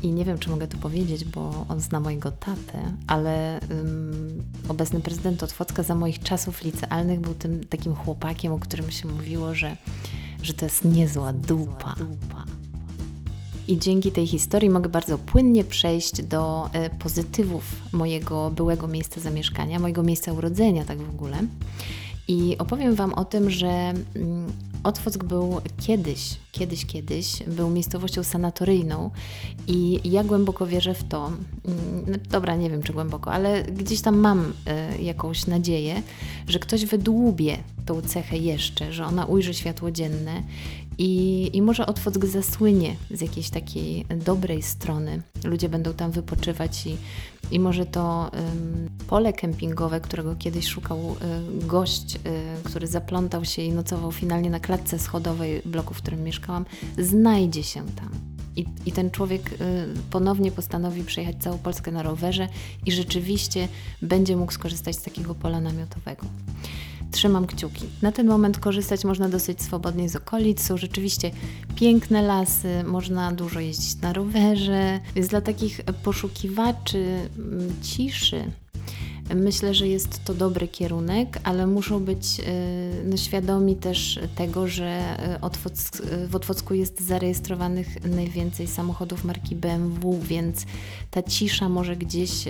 I 0.03 0.11
nie 0.11 0.25
wiem, 0.25 0.37
czy 0.39 0.49
mogę 0.49 0.67
to 0.67 0.77
powiedzieć, 0.77 1.25
bo 1.25 1.65
on 1.69 1.79
zna 1.79 1.99
mojego 1.99 2.31
tatę, 2.31 2.93
ale 3.07 3.59
um, 3.69 4.43
obecny 4.67 4.99
prezydent 4.99 5.43
Otwocka 5.43 5.83
za 5.83 5.95
moich 5.95 6.19
czasów 6.19 6.63
licealnych 6.63 7.19
był 7.19 7.33
tym 7.33 7.63
takim 7.63 7.95
chłopakiem, 7.95 8.53
o 8.53 8.59
którym 8.59 8.91
się 8.91 9.07
mówiło, 9.07 9.55
że, 9.55 9.77
że 10.41 10.53
to 10.53 10.65
jest 10.65 10.85
niezła 10.85 11.33
dupa. 11.33 11.95
I 13.67 13.77
dzięki 13.77 14.11
tej 14.11 14.27
historii 14.27 14.69
mogę 14.69 14.89
bardzo 14.89 15.17
płynnie 15.17 15.63
przejść 15.63 16.21
do 16.21 16.69
e, 16.73 16.89
pozytywów 16.89 17.63
mojego 17.91 18.51
byłego 18.51 18.87
miejsca 18.87 19.21
zamieszkania, 19.21 19.79
mojego 19.79 20.03
miejsca 20.03 20.33
urodzenia, 20.33 20.85
tak 20.85 21.01
w 21.01 21.09
ogóle. 21.09 21.37
I 22.27 22.57
opowiem 22.57 22.95
Wam 22.95 23.13
o 23.13 23.25
tym, 23.25 23.49
że 23.49 23.93
mm, 24.15 24.51
Otwock 24.83 25.23
był 25.23 25.61
kiedyś, 25.81 26.35
kiedyś, 26.51 26.85
kiedyś, 26.85 27.43
był 27.47 27.69
miejscowością 27.69 28.23
sanatoryjną 28.23 29.11
i 29.67 29.99
ja 30.11 30.23
głęboko 30.23 30.67
wierzę 30.67 30.93
w 30.93 31.03
to, 31.03 31.27
mm, 31.27 32.05
no 32.07 32.17
dobra, 32.29 32.55
nie 32.55 32.69
wiem 32.69 32.83
czy 32.83 32.93
głęboko, 32.93 33.31
ale 33.31 33.63
gdzieś 33.63 34.01
tam 34.01 34.17
mam 34.17 34.53
y, 34.99 35.01
jakąś 35.01 35.47
nadzieję, 35.47 36.01
że 36.47 36.59
ktoś 36.59 36.85
wydłubie 36.85 37.57
tą 37.85 38.01
cechę 38.01 38.37
jeszcze, 38.37 38.93
że 38.93 39.05
ona 39.05 39.25
ujrzy 39.25 39.53
światło 39.53 39.91
dzienne 39.91 40.43
i, 40.97 41.49
I 41.53 41.61
może 41.61 41.85
Otwock 41.85 42.25
zasłynie 42.25 42.95
z 43.11 43.21
jakiejś 43.21 43.49
takiej 43.49 44.05
dobrej 44.25 44.61
strony. 44.61 45.21
Ludzie 45.43 45.69
będą 45.69 45.93
tam 45.93 46.11
wypoczywać 46.11 46.87
i, 46.87 46.97
i 47.51 47.59
może 47.59 47.85
to 47.85 48.31
um, 48.33 48.89
pole 49.07 49.33
kempingowe, 49.33 50.01
którego 50.01 50.35
kiedyś 50.35 50.67
szukał 50.67 50.99
um, 51.05 51.17
gość, 51.67 52.15
um, 52.15 52.33
który 52.63 52.87
zaplątał 52.87 53.45
się 53.45 53.61
i 53.61 53.71
nocował 53.71 54.11
finalnie 54.11 54.49
na 54.49 54.59
klatce 54.59 54.99
schodowej 54.99 55.61
bloku, 55.65 55.93
w 55.93 55.97
którym 55.97 56.23
mieszkałam, 56.23 56.65
znajdzie 56.97 57.63
się 57.63 57.85
tam. 57.85 58.09
I, 58.55 58.65
I, 58.85 58.91
ten 58.91 59.11
człowiek 59.11 59.53
y, 59.53 59.55
ponownie 60.09 60.51
postanowi 60.51 61.03
przejechać 61.03 61.35
całą 61.37 61.57
Polskę 61.57 61.91
na 61.91 62.03
rowerze 62.03 62.47
i 62.85 62.91
rzeczywiście 62.91 63.67
będzie 64.01 64.37
mógł 64.37 64.51
skorzystać 64.51 64.95
z 64.95 65.01
takiego 65.01 65.35
pola 65.35 65.61
namiotowego 65.61 66.25
trzymam 67.13 67.47
kciuki. 67.47 67.85
Na 68.01 68.11
ten 68.11 68.27
moment 68.27 68.59
korzystać 68.59 69.05
można 69.05 69.29
dosyć 69.29 69.61
swobodnie 69.61 70.09
z 70.09 70.15
okolic. 70.15 70.61
Są 70.61 70.77
rzeczywiście 70.77 71.31
piękne 71.75 72.21
lasy, 72.21 72.83
można 72.83 73.31
dużo 73.31 73.59
jeździć 73.59 74.01
na 74.01 74.13
rowerze, 74.13 74.99
więc 75.15 75.27
dla 75.27 75.41
takich 75.41 75.81
poszukiwaczy 76.03 77.29
mm, 77.37 77.73
ciszy 77.81 78.51
Myślę, 79.35 79.73
że 79.73 79.87
jest 79.87 80.23
to 80.25 80.33
dobry 80.33 80.67
kierunek, 80.67 81.39
ale 81.43 81.67
muszą 81.67 81.99
być 81.99 82.39
e, 82.39 82.43
no, 83.05 83.17
świadomi 83.17 83.75
też 83.75 84.19
tego, 84.35 84.67
że 84.67 84.85
e, 84.85 86.27
w 86.27 86.35
Otwocku 86.35 86.73
jest 86.73 87.01
zarejestrowanych 87.01 88.05
najwięcej 88.05 88.67
samochodów 88.67 89.23
marki 89.23 89.55
BMW, 89.55 90.19
więc 90.21 90.65
ta 91.11 91.23
cisza 91.23 91.69
może 91.69 91.95
gdzieś 91.95 92.45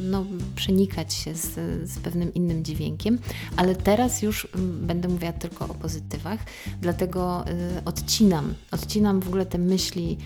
no, 0.00 0.24
przenikać 0.56 1.14
się 1.14 1.34
z, 1.34 1.54
z 1.90 1.98
pewnym 1.98 2.34
innym 2.34 2.64
dźwiękiem, 2.64 3.18
ale 3.56 3.76
teraz 3.76 4.22
już 4.22 4.48
będę 4.82 5.08
mówiła 5.08 5.32
tylko 5.32 5.64
o 5.64 5.74
pozytywach, 5.74 6.40
dlatego 6.80 7.44
odcinam, 7.84 8.54
odcinam 8.70 9.20
w 9.20 9.28
ogóle 9.28 9.46
te 9.46 9.58
myśli 9.58 10.18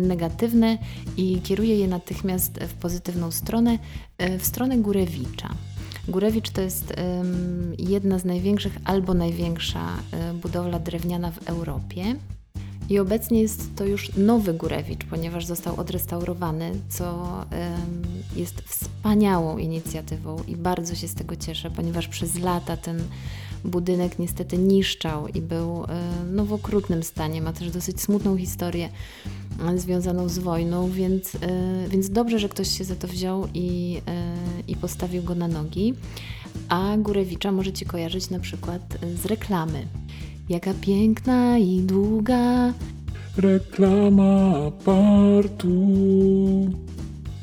negatywne 0.00 0.78
i 1.16 1.40
kieruję 1.40 1.78
je 1.78 1.88
natychmiast 1.88 2.58
w 2.58 2.74
pozytywną 2.74 3.30
stronę, 3.30 3.78
w 4.38 4.46
stronę 4.46 4.78
Górewicza. 4.78 5.48
Górewicz 6.08 6.50
to 6.50 6.60
jest 6.60 6.94
jedna 7.78 8.18
z 8.18 8.24
największych 8.24 8.78
albo 8.84 9.14
największa 9.14 9.98
e, 10.12 10.34
budowla 10.34 10.78
drewniana 10.78 11.30
w 11.30 11.48
Europie. 11.48 12.16
I 12.88 12.98
obecnie 12.98 13.40
jest 13.40 13.76
to 13.76 13.84
już 13.84 14.16
nowy 14.16 14.54
Górewicz, 14.54 15.04
ponieważ 15.04 15.46
został 15.46 15.80
odrestaurowany, 15.80 16.72
co 16.88 17.28
jest 18.36 18.60
wspaniałą 18.60 19.58
inicjatywą 19.58 20.36
i 20.48 20.56
bardzo 20.56 20.94
się 20.94 21.08
z 21.08 21.14
tego 21.14 21.36
cieszę, 21.36 21.70
ponieważ 21.70 22.08
przez 22.08 22.38
lata 22.38 22.76
ten 22.76 23.02
budynek 23.64 24.18
niestety 24.18 24.58
niszczał 24.58 25.28
i 25.28 25.40
był 25.40 25.84
e, 25.84 25.86
no, 26.30 26.44
w 26.44 26.52
okrutnym 26.52 27.02
stanie. 27.02 27.42
Ma 27.42 27.52
też 27.52 27.70
dosyć 27.70 28.00
smutną 28.00 28.36
historię 28.36 28.88
e, 29.68 29.78
związaną 29.78 30.28
z 30.28 30.38
wojną, 30.38 30.90
więc, 30.90 31.34
e, 31.34 31.38
więc 31.88 32.10
dobrze, 32.10 32.38
że 32.38 32.48
ktoś 32.48 32.78
się 32.78 32.84
za 32.84 32.96
to 32.96 33.08
wziął 33.08 33.48
i, 33.54 34.00
i 34.68 34.76
postawił 34.76 35.22
go 35.22 35.34
na 35.34 35.48
nogi. 35.48 35.94
A 36.68 36.96
Górewicza 36.96 37.52
możecie 37.52 37.86
kojarzyć 37.86 38.30
na 38.30 38.38
przykład 38.38 38.98
z 39.22 39.26
reklamy. 39.26 39.86
Jaka 40.48 40.74
piękna 40.74 41.58
i 41.58 41.80
długa 41.80 42.72
reklama 43.36 44.56
apartu. 44.66 45.68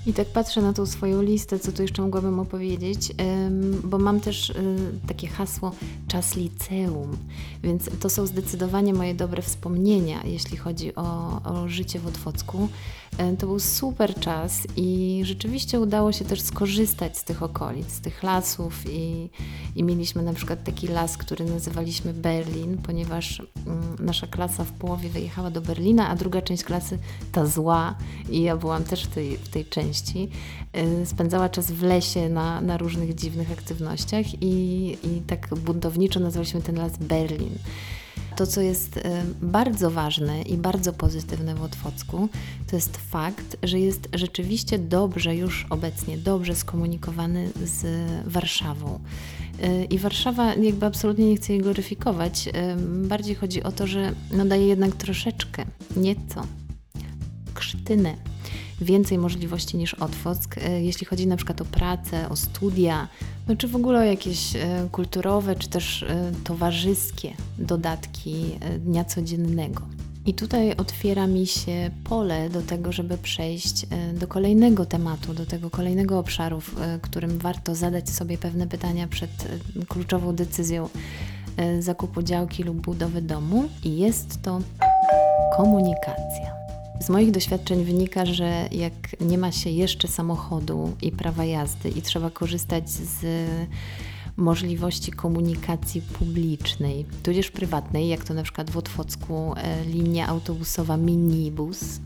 I 0.06 0.14
tak 0.14 0.28
patrzę 0.28 0.62
na 0.62 0.74
tą 0.74 0.86
swoją 0.86 1.22
listę, 1.22 1.60
co 1.60 1.72
tu 1.72 1.82
jeszcze 1.82 2.02
mogłabym 2.02 2.40
opowiedzieć, 2.40 3.12
bo 3.84 3.98
mam 3.98 4.20
też 4.20 4.50
y, 4.50 4.56
takie 5.08 5.28
hasło 5.28 5.72
czas 6.08 6.36
liceum, 6.36 7.18
więc 7.64 7.90
to 8.00 8.10
są 8.10 8.26
zdecydowanie 8.26 8.94
moje 8.94 9.16
dobre 9.16 9.42
wspomnienia, 9.42 10.24
jeśli 10.24 10.58
chodzi 10.58 10.96
o, 10.96 11.42
o 11.44 11.68
życie 11.68 12.00
w 12.00 12.08
Otwocku. 12.08 12.70
E, 13.18 13.38
to 13.38 13.48
był 13.48 13.60
super 13.60 14.16
czas 14.16 14.68
i 14.76 15.22
rzeczywiście 15.26 15.80
udało 15.80 16.12
się 16.12 16.26
też 16.26 16.42
skorzystać 16.42 17.18
z 17.18 17.24
tych 17.24 17.44
okolic, 17.44 17.92
z 17.92 18.02
tych 18.02 18.24
lasów 18.24 18.84
i, 18.90 19.30
i 19.76 19.84
mieliśmy 19.84 20.24
na 20.24 20.34
przykład 20.34 20.64
taki 20.64 20.88
las, 20.88 21.18
który 21.18 21.46
nazywaliśmy 21.46 22.14
Berlin, 22.14 22.78
ponieważ 22.78 23.40
mm, 23.40 23.96
nasza 24.00 24.28
klasa 24.28 24.64
w 24.64 24.72
połowie 24.72 25.10
wyjechała 25.10 25.52
do 25.52 25.62
Berlina, 25.62 26.10
a 26.10 26.16
druga 26.16 26.42
część 26.42 26.64
klasy, 26.64 27.00
ta 27.32 27.46
zła, 27.46 27.96
i 28.30 28.42
ja 28.42 28.58
byłam 28.58 28.84
też 28.84 29.04
w 29.04 29.08
tej, 29.08 29.38
w 29.38 29.50
tej 29.50 29.66
części, 29.66 30.30
e, 30.74 31.06
spędzała 31.06 31.50
czas 31.50 31.72
w 31.72 31.84
lesie 31.84 32.30
na, 32.30 32.62
na 32.62 32.78
różnych 32.78 33.16
dziwnych 33.16 33.52
aktywnościach 33.52 34.26
i, 34.42 34.98
i 35.04 35.22
tak 35.28 35.56
buntowniczo 35.56 36.20
nazwaliśmy 36.20 36.62
ten 36.62 36.76
las 36.76 36.98
Berlin. 36.98 37.56
To, 38.36 38.48
co 38.48 38.62
jest 38.62 38.98
y, 38.98 39.02
bardzo 39.42 39.92
ważne 39.92 40.42
i 40.42 40.58
bardzo 40.58 40.94
pozytywne 40.94 41.56
w 41.56 41.64
Otwocku, 41.64 42.30
to 42.68 42.76
jest 42.76 42.98
fakt, 42.98 43.58
że 43.64 43.80
jest 43.80 44.10
rzeczywiście 44.14 44.80
dobrze 44.80 45.36
już 45.36 45.66
obecnie, 45.70 46.18
dobrze 46.18 46.56
skomunikowany 46.56 47.50
z 47.64 47.86
Warszawą. 48.26 49.00
Y, 49.64 49.86
I 49.86 50.00
Warszawa 50.00 50.56
jakby 50.56 50.86
absolutnie 50.86 51.30
nie 51.30 51.36
chce 51.36 51.54
jej 51.54 51.62
gloryfikować. 51.62 52.48
Y, 52.48 52.52
bardziej 53.08 53.36
chodzi 53.36 53.64
o 53.64 53.72
to, 53.72 53.88
że 53.88 54.14
no 54.32 54.46
daje 54.46 54.68
jednak 54.68 54.96
troszeczkę, 54.96 55.66
nieco, 55.98 56.42
krztynę 57.54 58.35
więcej 58.82 59.18
możliwości 59.18 59.78
niż 59.78 59.94
Otwock, 59.94 60.58
e, 60.58 60.82
jeśli 60.82 61.06
chodzi 61.06 61.28
na 61.28 61.36
przykład 61.36 61.62
o 61.62 61.66
pracę, 61.66 62.30
o 62.30 62.36
studia, 62.36 63.08
no 63.48 63.56
czy 63.56 63.68
w 63.68 63.76
ogóle 63.76 64.00
o 64.00 64.04
jakieś 64.04 64.56
e, 64.56 64.88
kulturowe, 64.92 65.56
czy 65.56 65.70
też 65.70 66.04
e, 66.04 66.32
towarzyskie 66.44 67.34
dodatki 67.58 68.60
dnia 68.80 69.06
codziennego. 69.06 69.82
I 70.26 70.34
tutaj 70.34 70.76
otwiera 70.76 71.28
mi 71.28 71.48
się 71.48 71.92
pole 72.04 72.50
do 72.50 72.62
tego, 72.62 72.92
żeby 72.92 73.18
przejść 73.18 73.86
do 74.14 74.28
kolejnego 74.28 74.86
tematu, 74.86 75.34
do 75.34 75.46
tego 75.46 75.70
kolejnego 75.70 76.20
obszaru, 76.20 76.62
w 76.62 76.76
którym 77.02 77.38
warto 77.38 77.76
zadać 77.76 78.10
sobie 78.10 78.38
pewne 78.38 78.68
pytania 78.68 79.08
przed 79.08 79.32
kluczową 79.88 80.36
decyzją 80.36 80.90
zakupu 81.80 82.22
działki 82.22 82.64
lub 82.64 82.82
budowy 82.82 83.22
domu, 83.22 83.70
i 83.84 83.98
jest 83.98 84.42
to 84.42 84.60
komunikacja. 85.58 86.55
Z 87.00 87.10
moich 87.10 87.32
doświadczeń 87.32 87.84
wynika, 87.84 88.26
że 88.26 88.68
jak 88.72 89.22
nie 89.22 89.38
ma 89.38 89.52
się 89.52 89.70
jeszcze 89.70 90.08
samochodu 90.08 90.96
i 91.02 91.12
prawa 91.12 91.46
jazdy 91.46 91.90
i 91.90 92.02
trzeba 92.02 92.30
korzystać 92.30 92.90
z 92.90 93.26
możliwości 94.38 95.12
komunikacji 95.12 96.02
publicznej, 96.02 97.06
tudzież 97.24 97.52
prywatnej, 97.52 98.08
jak 98.08 98.24
to 98.24 98.34
na 98.34 98.44
przykład 98.44 98.70
w 98.70 98.78
Otwocku 98.78 99.54
e, 99.58 99.86
linia 99.86 100.28
autobusowa 100.28 100.98
minibus, 100.98 102.00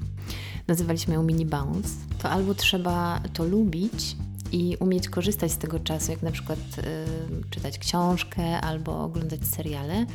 nazywaliśmy 0.68 1.14
ją 1.14 1.24
minibus, 1.24 1.88
to 2.22 2.30
albo 2.30 2.56
trzeba 2.56 3.22
to 3.34 3.46
lubić 3.46 4.16
i 4.52 4.78
umieć 4.80 5.10
korzystać 5.10 5.52
z 5.52 5.58
tego 5.58 5.80
czasu, 5.80 6.12
jak 6.12 6.22
na 6.22 6.32
przykład 6.32 6.60
y, 6.60 7.50
czytać 7.50 7.80
książkę 7.80 8.62
albo 8.62 9.04
oglądać 9.04 9.46
seriale, 9.46 10.06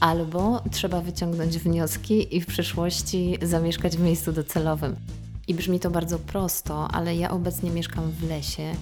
albo 0.00 0.62
trzeba 0.70 1.00
wyciągnąć 1.00 1.58
wnioski 1.58 2.36
i 2.36 2.40
w 2.40 2.46
przyszłości 2.46 3.38
zamieszkać 3.42 3.96
w 3.96 4.00
miejscu 4.00 4.32
docelowym. 4.32 4.96
I 5.48 5.54
brzmi 5.54 5.80
to 5.80 5.90
bardzo 5.90 6.18
prosto, 6.18 6.88
ale 6.88 7.16
ja 7.16 7.30
obecnie 7.30 7.70
mieszkam 7.70 8.10
w 8.10 8.28
lesie 8.28 8.72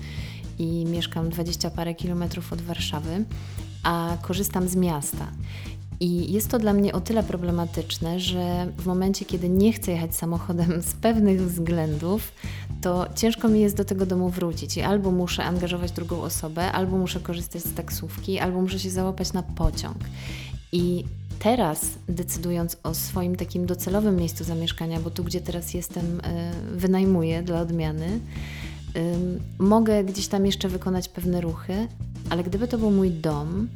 i 0.59 0.85
mieszkam 0.87 1.29
20 1.29 1.71
parę 1.71 1.95
kilometrów 1.95 2.53
od 2.53 2.63
Warszawy, 2.63 3.25
a 3.83 4.17
korzystam 4.23 4.69
z 4.69 4.77
miasta. 4.77 5.27
I 6.01 6.33
jest 6.33 6.49
to 6.49 6.59
dla 6.59 6.73
mnie 6.73 6.93
o 6.93 7.01
tyle 7.01 7.23
problematyczne, 7.23 8.21
że 8.21 8.67
w 8.79 8.87
momencie, 8.87 9.25
kiedy 9.25 9.49
nie 9.49 9.73
chcę 9.73 9.93
jechać 9.93 10.17
samochodem 10.17 10.83
z 10.83 10.93
pewnych 10.93 11.43
względów, 11.43 12.33
to 12.81 13.07
ciężko 13.15 13.49
mi 13.49 13.61
jest 13.61 13.77
do 13.77 13.85
tego 13.85 14.07
domu 14.07 14.31
wrócić. 14.31 14.77
I 14.77 14.83
albo 14.83 15.11
muszę 15.11 15.45
angażować 15.45 15.93
drugą 15.93 16.23
osobę, 16.23 16.73
albo 16.73 16.99
muszę 16.99 17.21
korzystać 17.21 17.63
z 17.63 17.75
taksówki, 17.75 18.39
albo 18.39 18.61
muszę 18.61 18.79
się 18.79 18.91
załapać 18.91 19.33
na 19.33 19.43
pociąg. 19.43 19.97
I 20.73 21.05
teraz, 21.39 21.89
decydując 22.09 22.77
o 22.83 22.95
swoim 22.95 23.37
takim 23.37 23.67
docelowym 23.67 24.17
miejscu 24.17 24.45
zamieszkania, 24.45 25.01
bo 25.01 25.11
tu, 25.11 25.25
gdzie 25.25 25.41
teraz 25.41 25.75
jestem, 25.75 26.21
e, 26.25 26.53
wynajmuję 26.77 27.43
dla 27.43 27.61
odmiany, 27.61 28.21
mogę 29.59 30.05
gdzieś 30.05 30.29
tam 30.29 30.47
jeszcze 30.47 30.69
wykonać 30.69 31.09
pewne 31.09 31.41
ruchy, 31.41 31.89
ale 32.31 32.45
gdyby 32.45 32.69
to 32.69 32.79
był 32.79 32.91
mój 32.91 33.11
dom, 33.11 33.69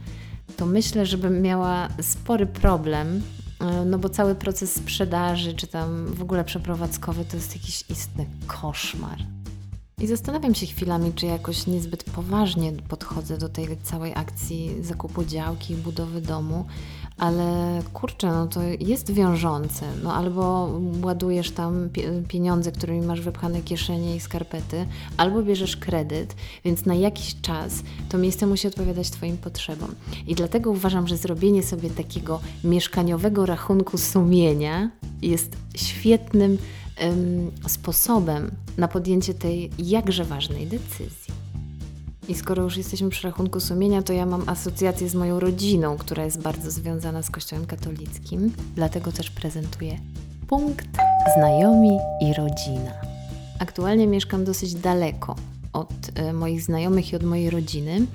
to 0.57 0.67
myślę, 0.67 1.07
żebym 1.07 1.43
miała 1.43 1.89
spory 2.03 2.47
problem, 2.47 3.23
e, 3.61 3.85
no 3.85 3.99
bo 3.99 4.09
cały 4.09 4.35
proces 4.35 4.75
sprzedaży, 4.75 5.55
czy 5.55 5.67
tam 5.67 6.07
w 6.07 6.23
ogóle 6.23 6.45
przeprowadzkowy, 6.45 7.25
to 7.25 7.37
jest 7.37 7.57
jakiś 7.57 7.85
istny 7.91 8.27
koszmar. 8.47 9.36
I 10.03 10.07
zastanawiam 10.07 10.55
się 10.55 10.67
chwilami, 10.67 11.13
czy 11.13 11.27
jakoś 11.27 11.67
niezbyt 11.67 12.05
poważnie 12.05 12.73
podchodzę 12.73 13.39
do 13.39 13.49
tej 13.49 13.69
całej 13.83 14.13
akcji 14.15 14.83
zakupu 14.83 15.25
działki 15.25 15.75
i 15.75 15.77
budowy 15.77 16.21
domu, 16.21 16.65
ale 17.19 17.81
kurczę, 17.93 18.27
no 18.27 18.47
to 18.47 18.61
jest 18.63 19.13
wiążące. 19.13 19.87
No 20.03 20.15
albo 20.15 20.71
ładujesz 21.05 21.51
tam 21.51 21.89
pieniądze, 22.29 22.73
którymi 22.73 23.07
masz 23.07 23.21
wypchane 23.21 23.63
kieszenie 23.63 24.17
i 24.17 24.21
skarpety, 24.21 24.87
albo 25.17 25.43
bierzesz 25.43 25.77
kredyt, 25.77 26.35
więc 26.65 26.87
na 26.87 26.95
jakiś 26.95 27.41
czas 27.41 27.83
to 28.09 28.19
miejsce 28.19 28.47
musi 28.47 28.69
odpowiadać 28.69 29.11
Twoim 29.11 29.37
potrzebom. 29.37 29.95
I 30.27 30.35
dlatego 30.35 30.71
uważam, 30.71 31.09
że 31.09 31.17
zrobienie 31.17 31.63
sobie 31.63 31.91
takiego 31.91 32.41
mieszkaniowego 32.65 33.47
rachunku 33.47 33.99
sumienia 33.99 34.91
jest 35.23 35.57
świetnym 35.75 36.59
sposobem 37.69 38.51
na 38.79 38.89
podjęcie 38.89 39.35
tej 39.35 39.71
jakże 39.79 40.25
ważnej 40.25 40.67
decyzji. 40.67 41.35
I 42.29 42.35
skoro 42.35 42.63
już 42.63 42.77
jesteśmy 42.77 43.11
przy 43.11 43.29
rachunku 43.29 43.61
sumienia, 43.61 44.03
to 44.03 44.13
ja 44.13 44.27
mam 44.27 44.49
asocjację 44.49 45.09
z 45.09 45.15
moją 45.15 45.41
rodziną, 45.41 45.97
która 45.97 46.25
jest 46.25 46.43
bardzo 46.43 46.71
związana 46.71 47.23
z 47.23 47.31
Kościołem 47.31 47.67
katolickim, 47.67 48.53
dlatego 48.75 49.13
też 49.13 49.31
prezentuję 49.31 49.99
punkt 50.49 50.87
znajomi 51.37 51.99
i 52.21 52.35
rodzina. 52.35 52.93
Aktualnie 53.59 54.07
mieszkam 54.07 54.45
dosyć 54.45 54.75
daleko 54.75 55.37
od 55.73 55.91
e, 56.15 56.33
moich 56.33 56.63
znajomych 56.63 57.13
i 57.13 57.17
od 57.17 57.23
mojej 57.23 57.51
rodziny 57.51 58.07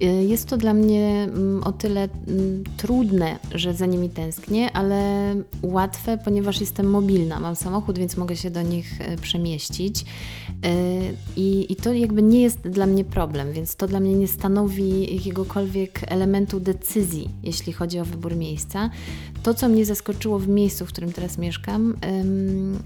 jest 0.00 0.48
to 0.48 0.56
dla 0.56 0.74
mnie 0.74 1.28
mm, 1.28 1.62
o 1.62 1.72
tyle 1.72 2.08
mm, 2.28 2.64
trudne, 2.76 3.38
że 3.54 3.74
za 3.74 3.86
nimi 3.86 4.10
tęsknię, 4.10 4.72
ale 4.72 5.34
łatwe, 5.62 6.18
ponieważ 6.18 6.60
jestem 6.60 6.90
mobilna. 6.90 7.40
Mam 7.40 7.56
samochód, 7.56 7.98
więc 7.98 8.16
mogę 8.16 8.36
się 8.36 8.50
do 8.50 8.62
nich 8.62 9.00
e, 9.00 9.16
przemieścić. 9.16 10.00
Y, 10.00 10.04
I, 11.36 11.72
I 11.72 11.76
to 11.76 11.92
jakby 11.92 12.22
nie 12.22 12.42
jest 12.42 12.60
dla 12.60 12.86
mnie 12.86 13.04
problem, 13.04 13.52
więc 13.52 13.76
to 13.76 13.86
dla 13.86 14.00
mnie 14.00 14.14
nie 14.14 14.28
stanowi 14.28 15.14
jakiegokolwiek 15.14 16.00
elementu 16.06 16.60
decyzji, 16.60 17.28
jeśli 17.42 17.72
chodzi 17.72 18.00
o 18.00 18.04
wybór 18.04 18.36
miejsca. 18.36 18.90
To, 19.42 19.54
co 19.54 19.68
mnie 19.68 19.84
zaskoczyło 19.84 20.38
w 20.38 20.48
miejscu, 20.48 20.86
w 20.86 20.88
którym 20.88 21.12
teraz 21.12 21.38
mieszkam, 21.38 21.96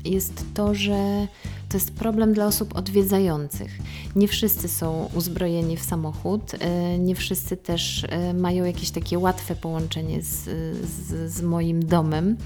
jest 0.04 0.44
to, 0.54 0.74
że 0.74 1.26
to 1.68 1.76
jest 1.76 1.92
problem 1.92 2.32
dla 2.32 2.46
osób 2.46 2.76
odwiedzających. 2.76 3.78
Nie 4.16 4.28
wszyscy 4.28 4.68
są 4.68 5.08
uzbrojeni 5.14 5.76
w 5.76 5.82
samochód, 5.82 6.42
e, 6.54 6.97
nie 6.98 7.14
wszyscy 7.14 7.56
też 7.56 8.04
e, 8.08 8.34
mają 8.34 8.64
jakieś 8.64 8.90
takie 8.90 9.18
łatwe 9.18 9.54
połączenie 9.54 10.22
z, 10.22 10.44
z, 10.84 11.32
z 11.32 11.42
moim 11.42 11.86
domem. 11.86 12.36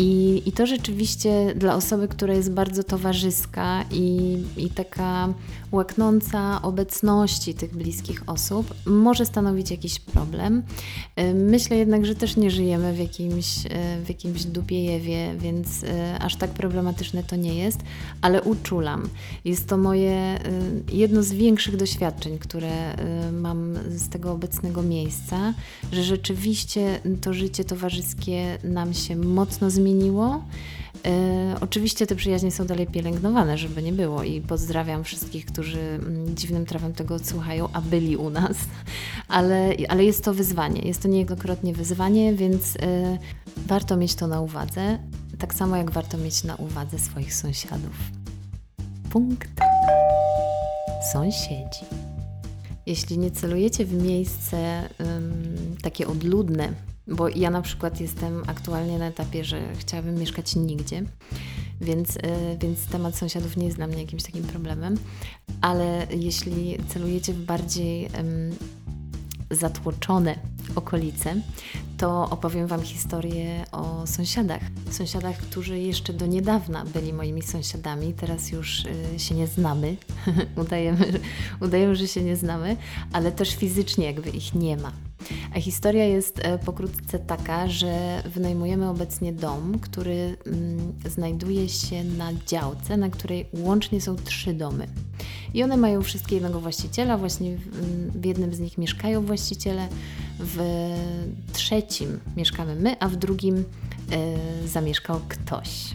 I, 0.00 0.42
I 0.46 0.52
to 0.52 0.66
rzeczywiście 0.66 1.54
dla 1.56 1.74
osoby, 1.74 2.08
która 2.08 2.34
jest 2.34 2.52
bardzo 2.52 2.84
towarzyska 2.84 3.84
i, 3.90 4.38
i 4.56 4.70
taka 4.70 5.34
łaknąca 5.72 6.62
obecności 6.62 7.54
tych 7.54 7.76
bliskich 7.76 8.22
osób, 8.26 8.74
może 8.86 9.26
stanowić 9.26 9.70
jakiś 9.70 10.00
problem. 10.00 10.62
Y, 11.20 11.34
myślę 11.34 11.76
jednak, 11.76 12.06
że 12.06 12.14
też 12.14 12.36
nie 12.36 12.50
żyjemy 12.50 12.92
w 12.92 12.98
jakimś, 12.98 13.66
y, 13.66 14.04
w 14.04 14.08
jakimś 14.08 14.44
dupiejewie, 14.44 15.34
więc 15.38 15.82
y, 15.82 15.86
aż 16.20 16.36
tak 16.36 16.50
problematyczne 16.50 17.22
to 17.22 17.36
nie 17.36 17.54
jest, 17.54 17.78
ale 18.20 18.42
uczulam. 18.42 19.08
Jest 19.44 19.68
to 19.68 19.76
moje 19.76 20.38
jedno 20.92 21.22
z 21.22 21.32
większych 21.32 21.76
doświadczeń, 21.76 22.38
które 22.38 22.96
mam 23.32 23.74
z 23.88 24.08
tego 24.08 24.32
obecnego 24.32 24.82
miejsca, 24.82 25.54
że 25.92 26.02
rzeczywiście 26.02 27.00
to 27.20 27.32
życie 27.32 27.64
towarzyskie 27.64 28.58
nam 28.64 28.94
się 28.94 29.16
mocno 29.16 29.70
zmieniło 29.70 29.89
zmieniło. 29.90 30.42
E, 31.06 31.56
oczywiście 31.60 32.06
te 32.06 32.16
przyjaźnie 32.16 32.50
są 32.50 32.66
dalej 32.66 32.86
pielęgnowane, 32.86 33.58
żeby 33.58 33.82
nie 33.82 33.92
było 33.92 34.22
i 34.22 34.40
pozdrawiam 34.40 35.04
wszystkich, 35.04 35.46
którzy 35.46 35.80
mm, 35.80 36.36
dziwnym 36.36 36.66
trawem 36.66 36.92
tego 36.92 37.14
odsłuchają, 37.14 37.68
a 37.72 37.80
byli 37.80 38.16
u 38.16 38.30
nas, 38.30 38.56
ale, 39.28 39.72
ale 39.88 40.04
jest 40.04 40.24
to 40.24 40.34
wyzwanie, 40.34 40.80
jest 40.80 41.02
to 41.02 41.08
niejednokrotnie 41.08 41.74
wyzwanie, 41.74 42.34
więc 42.34 42.76
e, 42.76 43.18
warto 43.66 43.96
mieć 43.96 44.14
to 44.14 44.26
na 44.26 44.40
uwadze, 44.40 44.98
tak 45.38 45.54
samo 45.54 45.76
jak 45.76 45.90
warto 45.90 46.18
mieć 46.18 46.44
na 46.44 46.56
uwadze 46.56 46.98
swoich 46.98 47.34
sąsiadów. 47.34 47.96
Punkt. 49.10 49.48
Sąsiedzi. 51.12 51.84
Jeśli 52.86 53.18
nie 53.18 53.30
celujecie 53.30 53.84
w 53.84 54.02
miejsce 54.02 54.88
um, 54.98 55.76
takie 55.82 56.06
odludne, 56.06 56.72
bo 57.10 57.28
ja 57.28 57.50
na 57.50 57.62
przykład 57.62 58.00
jestem 58.00 58.42
aktualnie 58.46 58.98
na 58.98 59.06
etapie, 59.06 59.44
że 59.44 59.74
chciałabym 59.78 60.14
mieszkać 60.14 60.56
nigdzie, 60.56 61.02
więc, 61.80 62.16
y, 62.16 62.20
więc 62.60 62.86
temat 62.86 63.16
sąsiadów 63.16 63.56
nie 63.56 63.64
jest 63.64 63.76
dla 63.76 63.86
mnie 63.86 64.00
jakimś 64.00 64.22
takim 64.22 64.44
problemem, 64.44 64.96
ale 65.60 66.06
jeśli 66.10 66.78
celujecie 66.88 67.32
w 67.32 67.44
bardziej 67.44 68.08
um, 68.16 68.56
zatłoczone 69.50 70.38
okolice, 70.74 71.34
to 71.98 72.30
opowiem 72.30 72.66
Wam 72.66 72.82
historię 72.82 73.64
o 73.72 74.06
sąsiadach. 74.06 74.62
Sąsiadach, 74.90 75.36
którzy 75.36 75.78
jeszcze 75.78 76.12
do 76.12 76.26
niedawna 76.26 76.84
byli 76.84 77.12
moimi 77.12 77.42
sąsiadami, 77.42 78.14
teraz 78.14 78.50
już 78.50 78.84
y, 78.84 79.18
się 79.18 79.34
nie 79.34 79.46
znamy. 79.46 79.96
udajemy, 80.62 81.20
udajemy, 81.60 81.96
że 81.96 82.08
się 82.08 82.22
nie 82.22 82.36
znamy, 82.36 82.76
ale 83.12 83.32
też 83.32 83.56
fizycznie 83.56 84.06
jakby 84.06 84.30
ich 84.30 84.54
nie 84.54 84.76
ma. 84.76 84.92
A 85.54 85.60
historia 85.60 86.04
jest 86.04 86.38
e, 86.38 86.58
pokrótce 86.58 87.18
taka, 87.18 87.68
że 87.68 88.22
wynajmujemy 88.34 88.88
obecnie 88.88 89.32
dom, 89.32 89.78
który 89.78 90.36
mm, 90.46 90.92
znajduje 91.08 91.68
się 91.68 92.04
na 92.04 92.32
działce, 92.46 92.96
na 92.96 93.10
której 93.10 93.46
łącznie 93.52 94.00
są 94.00 94.16
trzy 94.16 94.54
domy. 94.54 94.86
I 95.54 95.62
one 95.62 95.76
mają 95.76 96.02
wszystkie 96.02 96.34
jednego 96.34 96.60
właściciela, 96.60 97.18
właśnie 97.18 97.56
w, 97.56 98.24
jednym 98.24 98.54
z 98.54 98.60
nich 98.60 98.78
mieszkają 98.78 99.26
właściciele, 99.26 99.88
w 100.38 100.58
trzecim 101.52 102.20
mieszkamy 102.36 102.76
my, 102.76 102.96
a 103.00 103.08
w 103.08 103.16
drugim 103.16 103.56
y, 103.56 103.64
zamieszkał 104.68 105.20
ktoś. 105.28 105.94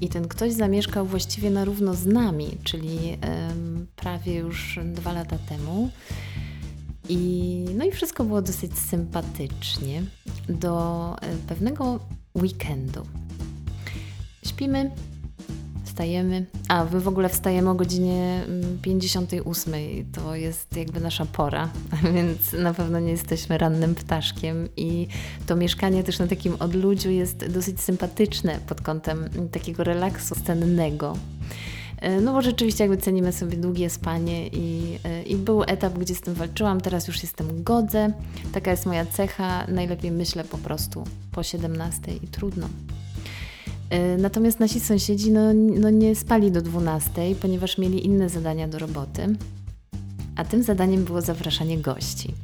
I 0.00 0.08
ten 0.08 0.28
ktoś 0.28 0.52
zamieszkał 0.52 1.06
właściwie 1.06 1.50
na 1.50 1.64
równo 1.64 1.94
z 1.94 2.06
nami, 2.06 2.58
czyli 2.64 3.18
prawie 3.96 4.34
już 4.34 4.78
dwa 4.84 5.12
lata 5.12 5.38
temu. 5.38 5.90
I, 7.12 7.64
no 7.74 7.84
i 7.84 7.90
wszystko 7.90 8.24
było 8.24 8.42
dosyć 8.42 8.78
sympatycznie 8.78 10.02
do 10.48 11.16
e, 11.22 11.36
pewnego 11.48 12.00
weekendu. 12.34 13.02
Śpimy, 14.46 14.90
wstajemy, 15.84 16.46
a 16.68 16.84
my 16.84 17.00
w 17.00 17.08
ogóle 17.08 17.28
wstajemy 17.28 17.70
o 17.70 17.74
godzinie 17.74 18.44
58. 18.82 19.74
Mm, 19.74 20.12
to 20.12 20.34
jest 20.34 20.76
jakby 20.76 21.00
nasza 21.00 21.26
pora, 21.26 21.68
więc 22.14 22.52
na 22.52 22.74
pewno 22.74 23.00
nie 23.00 23.10
jesteśmy 23.10 23.58
rannym 23.58 23.94
ptaszkiem 23.94 24.68
i 24.76 25.08
to 25.46 25.56
mieszkanie 25.56 26.04
też 26.04 26.18
na 26.18 26.26
takim 26.26 26.56
odludziu 26.58 27.10
jest 27.10 27.46
dosyć 27.46 27.80
sympatyczne 27.80 28.58
pod 28.66 28.80
kątem 28.80 29.28
takiego 29.52 29.84
relaksu 29.84 30.34
stennego. 30.34 31.16
E, 32.02 32.20
no 32.20 32.32
bo 32.32 32.42
rzeczywiście 32.42 32.84
jakby 32.84 32.96
cenimy 32.96 33.32
sobie 33.32 33.56
długie 33.56 33.90
spanie 33.90 34.48
i, 34.48 34.98
e, 35.04 35.22
i 35.22 35.36
był 35.36 35.62
etap, 35.62 35.98
gdzie 35.98 36.14
z 36.14 36.20
tym 36.20 36.34
walczyłam, 36.34 36.80
teraz 36.80 37.08
już 37.08 37.22
jestem 37.22 37.62
godze. 37.62 38.12
Taka 38.52 38.70
jest 38.70 38.86
moja 38.86 39.06
cecha, 39.06 39.66
najlepiej 39.68 40.10
myślę 40.10 40.44
po 40.44 40.58
prostu 40.58 41.04
po 41.32 41.42
17 41.42 42.14
i 42.22 42.28
trudno. 42.28 42.68
E, 43.90 44.16
natomiast 44.16 44.60
nasi 44.60 44.80
sąsiedzi 44.80 45.32
no, 45.32 45.40
no 45.54 45.90
nie 45.90 46.16
spali 46.16 46.50
do 46.50 46.62
12, 46.62 47.12
ponieważ 47.40 47.78
mieli 47.78 48.06
inne 48.06 48.28
zadania 48.28 48.68
do 48.68 48.78
roboty, 48.78 49.36
a 50.36 50.44
tym 50.44 50.62
zadaniem 50.62 51.04
było 51.04 51.20
zapraszanie 51.20 51.78
gości. 51.78 52.34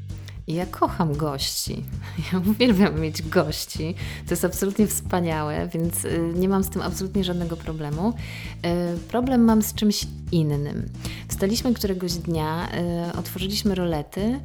Ja 0.49 0.67
kocham 0.67 1.17
gości. 1.17 1.85
Ja 2.33 2.39
uwielbiam 2.39 3.01
mieć 3.01 3.23
gości. 3.23 3.95
To 4.27 4.33
jest 4.33 4.45
absolutnie 4.45 4.87
wspaniałe, 4.87 5.69
więc 5.69 6.05
y, 6.05 6.33
nie 6.35 6.49
mam 6.49 6.65
z 6.65 6.71
tym 6.71 6.83
absolutnie 6.83 7.25
żadnego 7.25 7.57
problemu. 7.57 8.09
Y, 8.09 8.99
problem 8.99 9.45
mam 9.45 9.63
z 9.63 9.75
czymś 9.75 10.07
innym. 10.33 10.89
Wstaliśmy 11.29 11.75
któregoś 11.75 12.15
dnia, 12.15 12.69
y, 13.13 13.19
otworzyliśmy 13.19 13.75
rolety 13.75 14.41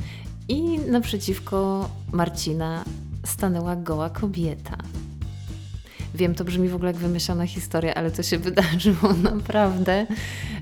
i 0.48 0.80
naprzeciwko 0.80 1.90
Marcina 2.12 2.86
stanęła 3.26 3.76
goła 3.76 4.10
kobieta. 4.10 4.78
Wiem, 6.16 6.36
to 6.36 6.44
brzmi 6.44 6.70
w 6.70 6.76
ogóle 6.76 6.92
jak 6.92 7.02
wymyślona 7.02 7.48
historia, 7.48 7.94
ale 7.94 8.12
to 8.12 8.24
się 8.24 8.38
wydarzyło 8.50 9.14
naprawdę. 9.14 10.08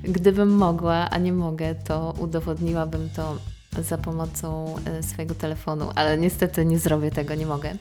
Gdybym 0.04 0.50
mogła, 0.50 1.10
a 1.10 1.18
nie 1.18 1.34
mogę, 1.34 1.76
to 1.76 2.14
udowodniłabym 2.20 3.10
to 3.16 3.38
za 3.80 3.98
pomocą 3.98 4.76
e, 4.86 5.04
swojego 5.04 5.36
telefonu, 5.36 5.90
ale 5.96 6.18
niestety 6.18 6.66
nie 6.66 6.80
zrobię 6.80 7.12
tego, 7.12 7.36
nie 7.36 7.46
mogę. 7.46 7.76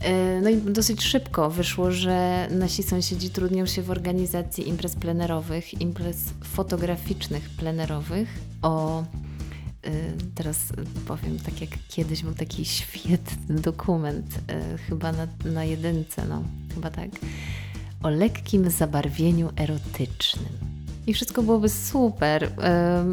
E, 0.00 0.40
no 0.40 0.50
i 0.50 0.56
dosyć 0.56 1.04
szybko 1.04 1.50
wyszło, 1.50 1.90
że 1.90 2.48
nasi 2.50 2.82
sąsiedzi 2.82 3.30
trudnią 3.30 3.66
się 3.66 3.82
w 3.82 3.90
organizacji 3.90 4.68
imprez 4.68 4.94
plenerowych, 4.94 5.80
imprez 5.80 6.16
fotograficznych 6.44 7.50
plenerowych 7.50 8.28
o 8.62 9.00
e, 9.00 9.04
teraz 10.34 10.58
powiem 11.06 11.38
tak 11.38 11.60
jak 11.60 11.70
kiedyś 11.88 12.22
był 12.22 12.34
taki 12.34 12.64
świetny 12.64 13.54
dokument, 13.54 14.40
chyba 14.88 15.12
na, 15.12 15.26
na 15.44 15.64
jedynce, 15.64 16.26
no 16.28 16.42
chyba 16.74 16.90
tak, 16.90 17.10
o 18.02 18.10
lekkim 18.10 18.70
zabarwieniu 18.70 19.50
erotycznym. 19.56 20.79
I 21.10 21.14
wszystko 21.14 21.42
byłoby 21.42 21.68
super, 21.68 22.50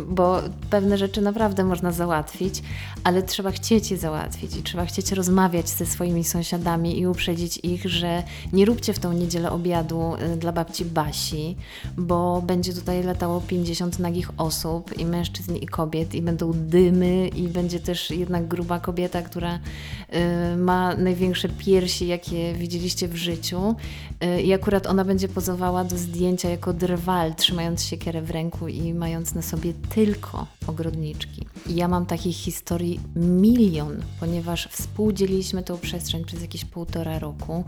bo 0.10 0.42
pewne 0.70 0.98
rzeczy 0.98 1.22
naprawdę 1.22 1.64
można 1.64 1.92
załatwić, 1.92 2.64
ale 3.04 3.24
trzeba 3.24 3.52
chcieć 3.52 3.92
je 3.92 3.98
załatwić 3.98 4.58
i 4.58 4.64
trzeba 4.64 4.86
chcieć 4.86 5.12
rozmawiać 5.12 5.70
ze 5.70 5.86
swoimi 5.86 6.24
sąsiadami 6.24 7.00
i 7.00 7.08
uprzedzić 7.08 7.60
ich, 7.64 7.90
że 7.90 8.24
nie 8.54 8.66
róbcie 8.66 8.94
w 8.94 9.00
tą 9.00 9.14
niedzielę 9.14 9.52
obiadu 9.52 10.16
y, 10.34 10.38
dla 10.38 10.52
babci 10.52 10.86
Basi, 10.86 11.56
bo 11.98 12.42
będzie 12.42 12.74
tutaj 12.74 13.04
latało 13.04 13.42
50 13.42 14.00
nagich 14.00 14.30
osób 14.38 14.98
i 15.00 15.06
mężczyzn 15.06 15.56
i 15.56 15.68
kobiet 15.68 16.16
i 16.16 16.22
będą 16.22 16.52
dymy 16.56 17.28
i 17.28 17.48
będzie 17.48 17.80
też 17.80 18.12
jednak 18.12 18.48
gruba 18.48 18.80
kobieta, 18.80 19.22
która 19.22 19.56
y, 19.56 20.58
ma 20.58 20.96
największe 20.96 21.50
piersi, 21.50 22.08
jakie 22.08 22.54
widzieliście 22.54 23.08
w 23.08 23.16
życiu 23.16 23.76
y, 24.24 24.42
i 24.42 24.54
akurat 24.54 24.88
ona 24.88 25.06
będzie 25.06 25.28
pozowała 25.28 25.84
do 25.84 25.98
zdjęcia 25.98 26.50
jako 26.50 26.74
drwal, 26.74 27.36
trzymając 27.36 27.87
siekierę 27.88 28.22
w 28.22 28.32
ręku 28.32 28.68
i 28.68 28.94
mając 28.94 29.36
na 29.36 29.42
sobie 29.42 29.74
tylko 29.74 30.48
ogrodniczki. 30.68 31.46
I 31.68 31.76
ja 31.76 31.88
mam 31.88 32.06
takich 32.06 32.36
historii 32.36 33.00
milion, 33.16 34.04
ponieważ 34.20 34.68
współdzieliliśmy 34.68 35.64
tą 35.64 35.78
przestrzeń 35.78 36.26
przez 36.26 36.42
jakieś 36.42 36.66
półtora 36.66 37.20
roku 37.20 37.64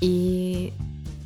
i 0.00 0.72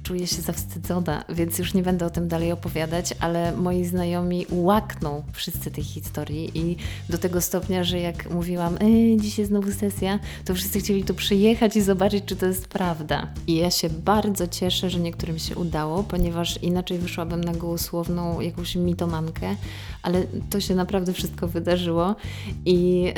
czuję 0.08 0.26
się 0.26 0.42
zawstydzona, 0.42 1.24
więc 1.28 1.58
już 1.58 1.74
nie 1.74 1.82
będę 1.82 2.06
o 2.06 2.10
tym 2.10 2.28
dalej 2.28 2.52
opowiadać, 2.52 3.14
ale 3.20 3.56
moi 3.56 3.84
znajomi 3.84 4.46
łakną 4.50 5.22
wszyscy 5.32 5.70
tych 5.70 5.84
historii 5.84 6.50
i 6.58 6.76
do 7.08 7.18
tego 7.18 7.40
stopnia, 7.40 7.84
że 7.84 8.00
jak 8.00 8.30
mówiłam, 8.30 8.74
e, 8.74 9.16
dzisiaj 9.16 9.44
znowu 9.44 9.72
sesja, 9.72 10.18
to 10.44 10.54
wszyscy 10.54 10.80
chcieli 10.80 11.04
tu 11.04 11.14
przyjechać 11.14 11.76
i 11.76 11.82
zobaczyć, 11.82 12.24
czy 12.24 12.36
to 12.36 12.46
jest 12.46 12.68
prawda. 12.68 13.26
I 13.46 13.56
ja 13.56 13.70
się 13.70 13.90
bardzo 13.90 14.46
cieszę, 14.46 14.90
że 14.90 15.00
niektórym 15.00 15.38
się 15.38 15.56
udało, 15.56 16.02
ponieważ 16.02 16.62
inaczej 16.62 16.98
wyszłabym 16.98 17.44
na 17.44 17.52
gołosłowną 17.52 18.40
jakąś 18.40 18.76
mitomankę, 18.76 19.56
ale 20.02 20.22
to 20.50 20.60
się 20.60 20.74
naprawdę 20.74 21.12
wszystko 21.12 21.48
wydarzyło 21.48 22.16
i 22.64 23.08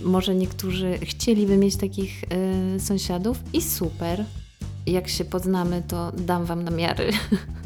y, 0.00 0.04
może 0.04 0.34
niektórzy 0.34 0.98
chcieliby 1.02 1.56
mieć 1.56 1.76
takich 1.76 2.24
y, 2.76 2.80
sąsiadów 2.80 3.38
i 3.52 3.62
super, 3.62 4.24
jak 4.90 5.08
się 5.08 5.24
poznamy, 5.24 5.82
to 5.88 6.12
dam 6.12 6.44
Wam 6.44 6.62
namiary, 6.62 7.10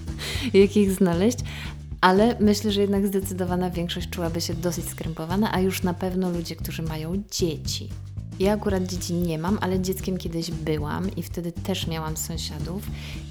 jak 0.54 0.76
ich 0.76 0.92
znaleźć. 0.92 1.38
Ale 2.00 2.36
myślę, 2.40 2.72
że 2.72 2.80
jednak 2.80 3.06
zdecydowana 3.06 3.70
większość 3.70 4.08
czułaby 4.08 4.40
się 4.40 4.54
dosyć 4.54 4.88
skrępowana, 4.88 5.52
a 5.52 5.60
już 5.60 5.82
na 5.82 5.94
pewno 5.94 6.30
ludzie, 6.30 6.56
którzy 6.56 6.82
mają 6.82 7.22
dzieci. 7.30 7.88
Ja 8.40 8.52
akurat 8.52 8.86
dzieci 8.86 9.14
nie 9.14 9.38
mam, 9.38 9.58
ale 9.60 9.80
dzieckiem 9.80 10.18
kiedyś 10.18 10.50
byłam 10.50 11.16
i 11.16 11.22
wtedy 11.22 11.52
też 11.52 11.86
miałam 11.86 12.16
sąsiadów 12.16 12.82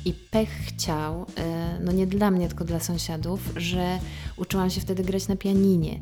i 0.06 0.14
pech 0.14 0.50
chciał, 0.50 1.26
e, 1.38 1.80
no 1.80 1.92
nie 1.92 2.08
dla 2.08 2.32
mnie, 2.32 2.48
tylko 2.48 2.66
dla 2.66 2.80
sąsiadów, 2.80 3.54
że 3.56 4.00
uczyłam 4.38 4.70
się 4.70 4.82
wtedy 4.82 5.04
grać 5.04 5.28
na 5.28 5.36
pianinie 5.36 6.00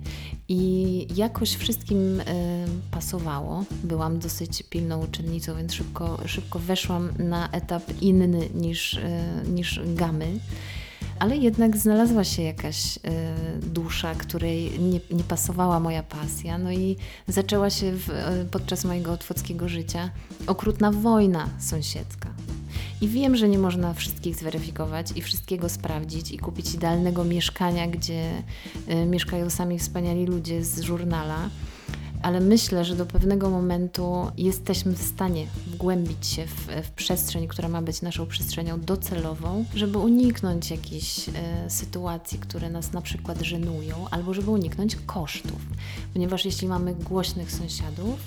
i 0.48 1.08
jakoś 1.16 1.56
wszystkim 1.56 2.20
e, 2.20 2.26
pasowało. 2.92 3.64
Byłam 3.84 4.20
dosyć 4.20 4.64
pilną 4.70 5.04
uczennicą, 5.04 5.56
więc 5.56 5.74
szybko, 5.74 6.18
szybko 6.26 6.60
weszłam 6.60 7.10
na 7.20 7.50
etap 7.52 7.84
inny 8.02 8.50
niż, 8.56 8.94
e, 8.94 9.44
niż 9.54 9.80
gamy 9.96 10.40
ale 11.22 11.38
jednak 11.38 11.78
znalazła 11.78 12.24
się 12.24 12.42
jakaś 12.42 12.98
y, 12.98 13.00
dusza, 13.62 14.16
której 14.16 14.80
nie, 14.80 15.00
nie, 15.18 15.24
pasowała 15.24 15.80
moja 15.80 16.04
pasja. 16.04 16.58
No 16.58 16.72
i 16.72 16.98
zaczęła 17.28 17.70
się 17.70 17.92
w, 17.92 18.10
y, 18.10 18.14
podczas 18.52 18.86
mojego 18.86 19.14
otwockiego 19.14 19.70
życia 19.70 20.10
okrutna 20.48 20.92
wojna 20.92 21.50
sąsiedzka. 21.60 22.30
I 23.02 23.08
wiem, 23.08 23.36
że 23.36 23.50
nie 23.50 23.58
można 23.58 23.94
wszystkich 23.94 24.36
zweryfikować 24.36 25.08
i 25.16 25.22
wszystkiego 25.22 25.70
sprawdzić 25.70 26.32
i 26.32 26.38
kupić 26.38 26.74
idealnego 26.74 27.24
mieszkania, 27.24 27.88
gdzie 27.88 28.44
y, 28.90 29.06
mieszkają 29.06 29.50
sami 29.50 29.80
wspaniali 29.80 30.26
ludzie 30.26 30.64
z 30.64 30.82
żurnala 30.82 31.50
ale 32.22 32.40
myślę, 32.40 32.86
że 32.86 32.96
do 32.96 33.06
pewnego 33.06 33.50
momentu 33.50 34.32
jesteśmy 34.38 34.94
w 34.94 35.02
stanie 35.02 35.48
wgłębić 35.68 36.28
się 36.28 36.46
w, 36.46 36.68
w 36.84 36.92
przestrzeń, 36.92 37.48
która 37.48 37.70
ma 37.70 37.82
być 37.82 38.02
naszą 38.02 38.26
przestrzenią 38.26 38.80
docelową, 38.80 39.66
żeby 39.76 39.98
uniknąć 39.98 40.72
jakichś 40.72 41.30
e, 41.30 41.70
sytuacji, 41.70 42.40
które 42.40 42.70
nas 42.70 42.94
na 42.94 43.02
przykład 43.02 43.42
żenują, 43.42 44.06
albo 44.12 44.34
żeby 44.34 44.52
uniknąć 44.52 44.96
kosztów. 45.06 45.62
Ponieważ 46.14 46.46
jeśli 46.46 46.68
mamy 46.68 46.96
głośnych 46.96 47.52
sąsiadów, 47.52 48.20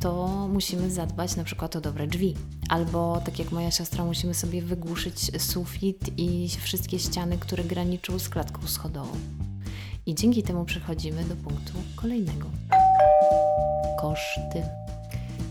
to 0.00 0.28
musimy 0.52 0.90
zadbać 0.90 1.36
na 1.36 1.44
przykład 1.44 1.76
o 1.76 1.80
dobre 1.80 2.06
drzwi. 2.06 2.34
Albo, 2.68 3.22
tak 3.24 3.38
jak 3.38 3.52
moja 3.52 3.70
siostra, 3.70 4.04
musimy 4.04 4.34
sobie 4.34 4.62
wygłuszyć 4.62 5.42
sufit 5.42 6.10
i 6.16 6.48
wszystkie 6.60 6.98
ściany, 6.98 7.38
które 7.38 7.64
graniczą 7.64 8.18
z 8.18 8.28
klatką 8.28 8.66
schodową. 8.66 9.12
I 10.06 10.14
dzięki 10.14 10.42
temu 10.42 10.64
przechodzimy 10.64 11.24
do 11.24 11.36
punktu 11.36 11.72
kolejnego 11.96 12.46
koszty. 14.00 14.62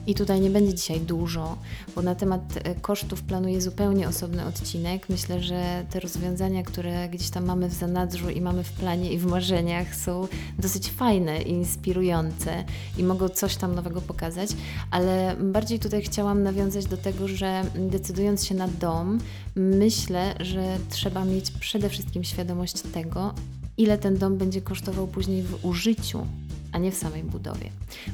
I 0.08 0.16
tutaj 0.16 0.42
nie 0.42 0.50
będzie 0.50 0.74
dzisiaj 0.74 1.02
dużo, 1.02 1.58
bo 1.96 2.02
na 2.02 2.16
temat 2.16 2.42
e, 2.64 2.76
kosztów 2.76 3.22
planuję 3.22 3.62
zupełnie 3.62 4.08
osobny 4.08 4.46
odcinek. 4.46 5.10
Myślę, 5.10 5.44
że 5.44 5.86
te 5.90 6.00
rozwiązania, 6.00 6.64
które 6.64 7.10
gdzieś 7.10 7.30
tam 7.30 7.46
mamy 7.46 7.70
w 7.70 7.74
zanadrzu 7.74 8.30
i 8.30 8.42
mamy 8.42 8.64
w 8.64 8.72
planie 8.72 9.14
i 9.14 9.18
w 9.18 9.26
marzeniach 9.26 9.96
są 9.96 10.28
dosyć 10.60 10.92
fajne 10.92 11.42
i 11.42 11.52
inspirujące 11.52 12.64
i 12.98 13.04
mogą 13.04 13.30
coś 13.30 13.56
tam 13.56 13.76
nowego 13.76 14.02
pokazać, 14.02 14.50
ale 14.92 15.36
bardziej 15.40 15.80
tutaj 15.80 16.02
chciałam 16.02 16.44
nawiązać 16.44 16.86
do 16.86 16.98
tego, 16.98 17.28
że 17.28 17.64
decydując 17.76 18.46
się 18.46 18.56
na 18.56 18.68
dom, 18.68 19.20
myślę, 19.56 20.36
że 20.40 20.78
trzeba 20.90 21.26
mieć 21.26 21.52
przede 21.52 21.90
wszystkim 21.90 22.24
świadomość 22.24 22.82
tego, 22.82 23.34
ile 23.78 23.98
ten 23.98 24.18
dom 24.18 24.38
będzie 24.38 24.62
kosztował 24.62 25.08
później 25.08 25.44
w 25.44 25.66
użyciu, 25.66 26.28
a 26.72 26.78
nie 26.78 26.92
w 26.92 26.96
samej 26.96 27.24
budowie. 27.24 27.70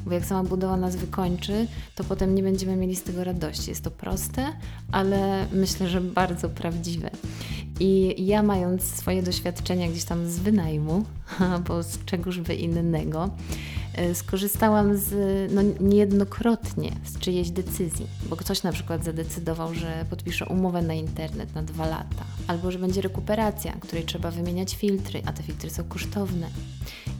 Bo 0.06 0.12
jak 0.12 0.24
sama 0.24 0.48
budowa 0.48 0.76
nas 0.76 0.96
wykończy, 0.96 1.66
to 1.94 2.04
potem 2.04 2.34
nie 2.34 2.42
będziemy 2.42 2.76
mieli 2.76 2.96
z 2.96 3.02
tego 3.02 3.24
radości. 3.24 3.70
Jest 3.70 3.84
to 3.84 3.90
proste, 3.90 4.52
ale 4.92 5.46
myślę, 5.52 5.88
że 5.88 6.00
bardzo 6.00 6.48
prawdziwe. 6.48 7.10
I 7.80 8.14
ja 8.26 8.42
mając 8.42 8.82
swoje 8.82 9.22
doświadczenia 9.22 9.88
gdzieś 9.88 10.04
tam 10.04 10.30
z 10.30 10.38
wynajmu, 10.38 11.04
bo 11.68 11.82
z 11.82 12.04
czegoż 12.04 12.40
by 12.40 12.54
innego, 12.54 13.30
skorzystałam 14.14 14.96
z, 14.96 15.12
no, 15.52 15.62
niejednokrotnie 15.80 16.92
z 17.04 17.18
czyjejś 17.18 17.50
decyzji, 17.50 18.06
bo 18.30 18.36
ktoś 18.36 18.62
na 18.62 18.72
przykład 18.72 19.04
zadecydował, 19.04 19.74
że 19.74 20.04
podpisze 20.10 20.46
umowę 20.46 20.82
na 20.82 20.94
internet 20.94 21.54
na 21.54 21.62
dwa 21.62 21.86
lata, 21.86 22.24
albo 22.46 22.70
że 22.70 22.78
będzie 22.78 23.00
rekuperacja, 23.00 23.72
której 23.72 24.04
trzeba 24.04 24.30
wymieniać 24.30 24.76
filtry, 24.76 25.22
a 25.26 25.32
te 25.32 25.42
filtry 25.42 25.70
są 25.70 25.84
kosztowne. 25.84 26.48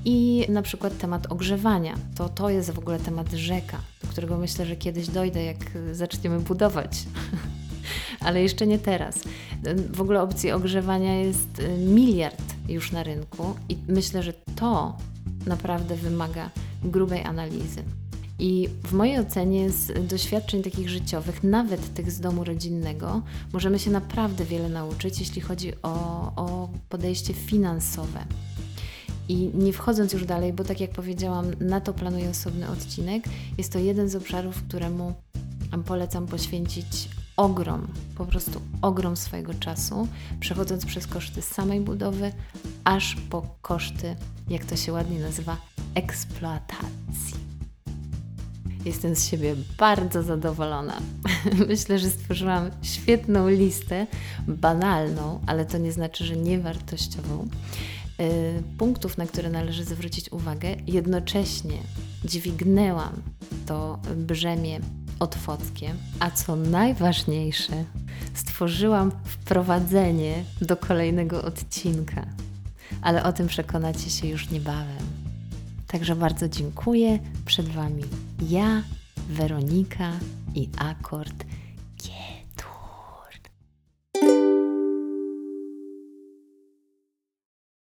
I 0.05 0.47
na 0.49 0.63
przykład 0.63 0.99
temat 0.99 1.33
ogrzewania, 1.33 1.95
to 2.17 2.29
to 2.29 2.51
jest 2.51 2.71
w 2.71 2.79
ogóle 2.79 2.99
temat 2.99 3.33
rzeka, 3.33 3.79
do 4.03 4.09
którego 4.09 4.37
myślę, 4.37 4.67
że 4.67 4.77
kiedyś 4.77 5.09
dojdę, 5.09 5.45
jak 5.45 5.59
zaczniemy 5.93 6.41
budować. 6.41 7.05
Ale 8.21 8.43
jeszcze 8.43 8.67
nie 8.67 8.79
teraz. 8.79 9.21
W 9.93 10.01
ogóle 10.01 10.23
opcji 10.23 10.53
ogrzewania 10.53 11.21
jest 11.21 11.59
y, 11.59 11.79
miliard 11.79 12.43
już 12.69 12.93
na 12.93 13.03
rynku 13.03 13.55
i 13.69 13.77
myślę, 13.89 14.23
że 14.23 14.33
to 14.33 14.97
naprawdę 15.47 15.97
wymaga 15.97 16.51
grubej 16.85 17.23
analizy. 17.23 17.83
I 18.39 18.69
w 18.85 18.93
mojej 18.93 19.19
ocenie 19.19 19.71
z 19.71 20.09
doświadczeń 20.09 20.63
takich 20.63 20.89
życiowych, 20.89 21.45
nawet 21.45 21.95
tych 21.95 22.11
z 22.11 22.21
domu 22.21 22.45
rodzinnego, 22.45 23.23
możemy 23.53 23.79
się 23.79 23.91
naprawdę 23.91 24.45
wiele 24.45 24.69
nauczyć, 24.69 25.21
jeśli 25.21 25.41
chodzi 25.41 25.73
o, 25.83 25.93
o 26.37 26.69
podejście 26.89 27.35
finansowe. 27.35 28.25
I 29.29 29.51
nie 29.55 29.73
wchodząc 29.73 30.13
już 30.13 30.25
dalej, 30.25 30.53
bo 30.53 30.65
tak 30.65 30.81
jak 30.81 30.91
powiedziałam, 30.91 31.47
na 31.61 31.81
to 31.81 31.93
planuję 31.93 32.31
osobny 32.31 32.71
odcinek, 32.71 33.25
jest 33.59 33.73
to 33.73 33.79
jeden 33.79 34.09
z 34.09 34.17
obszarów, 34.17 34.63
któremu 34.63 35.15
polecam 35.87 36.27
poświęcić 36.27 37.09
ogrom, 37.37 37.87
po 38.17 38.27
prostu 38.27 38.61
ogrom 38.83 39.17
swojego 39.17 39.55
czasu, 39.55 40.09
przechodząc 40.41 40.87
przez 40.87 41.07
koszty 41.07 41.43
samej 41.43 41.81
budowy, 41.81 42.33
aż 42.85 43.17
po 43.31 43.43
koszty, 43.63 44.17
jak 44.49 44.65
to 44.65 44.77
się 44.77 44.93
ładnie 44.93 45.21
nazywa, 45.21 45.57
eksploatacji. 45.95 47.45
Jestem 48.85 49.17
z 49.17 49.25
siebie 49.25 49.57
bardzo 49.79 50.23
zadowolona. 50.23 51.01
Myślę, 51.69 51.99
że 51.99 52.11
stworzyłam 52.11 52.71
świetną 52.83 53.49
listę, 53.49 54.07
banalną, 54.49 55.41
ale 55.47 55.65
to 55.65 55.79
nie 55.79 55.93
znaczy, 55.93 56.25
że 56.25 56.37
niewartościową, 56.37 57.49
y, 58.21 58.63
punktów, 58.79 59.19
na 59.19 59.27
które 59.27 59.51
należy 59.51 59.85
zwrócić 59.85 60.33
uwagę. 60.33 60.77
Jednocześnie 60.87 61.79
dźwignęłam 62.25 63.23
to 63.67 63.99
brzemię 64.17 64.81
otwockie, 65.21 65.95
a 66.21 66.31
co 66.31 66.57
najważniejsze, 66.57 67.85
stworzyłam 68.35 69.13
wprowadzenie 69.25 70.45
do 70.61 70.77
kolejnego 70.77 71.43
odcinka. 71.43 72.27
Ale 73.03 73.25
o 73.25 73.33
tym 73.33 73.47
przekonacie 73.47 74.11
się 74.11 74.27
już 74.27 74.51
niebawem. 74.51 75.25
Także 75.87 76.17
bardzo 76.17 76.49
dziękuję. 76.49 77.19
Przed 77.45 77.69
Wami 77.69 78.05
ja, 78.49 78.83
Weronika 79.29 80.13
i 80.55 80.69
Akord 80.79 81.45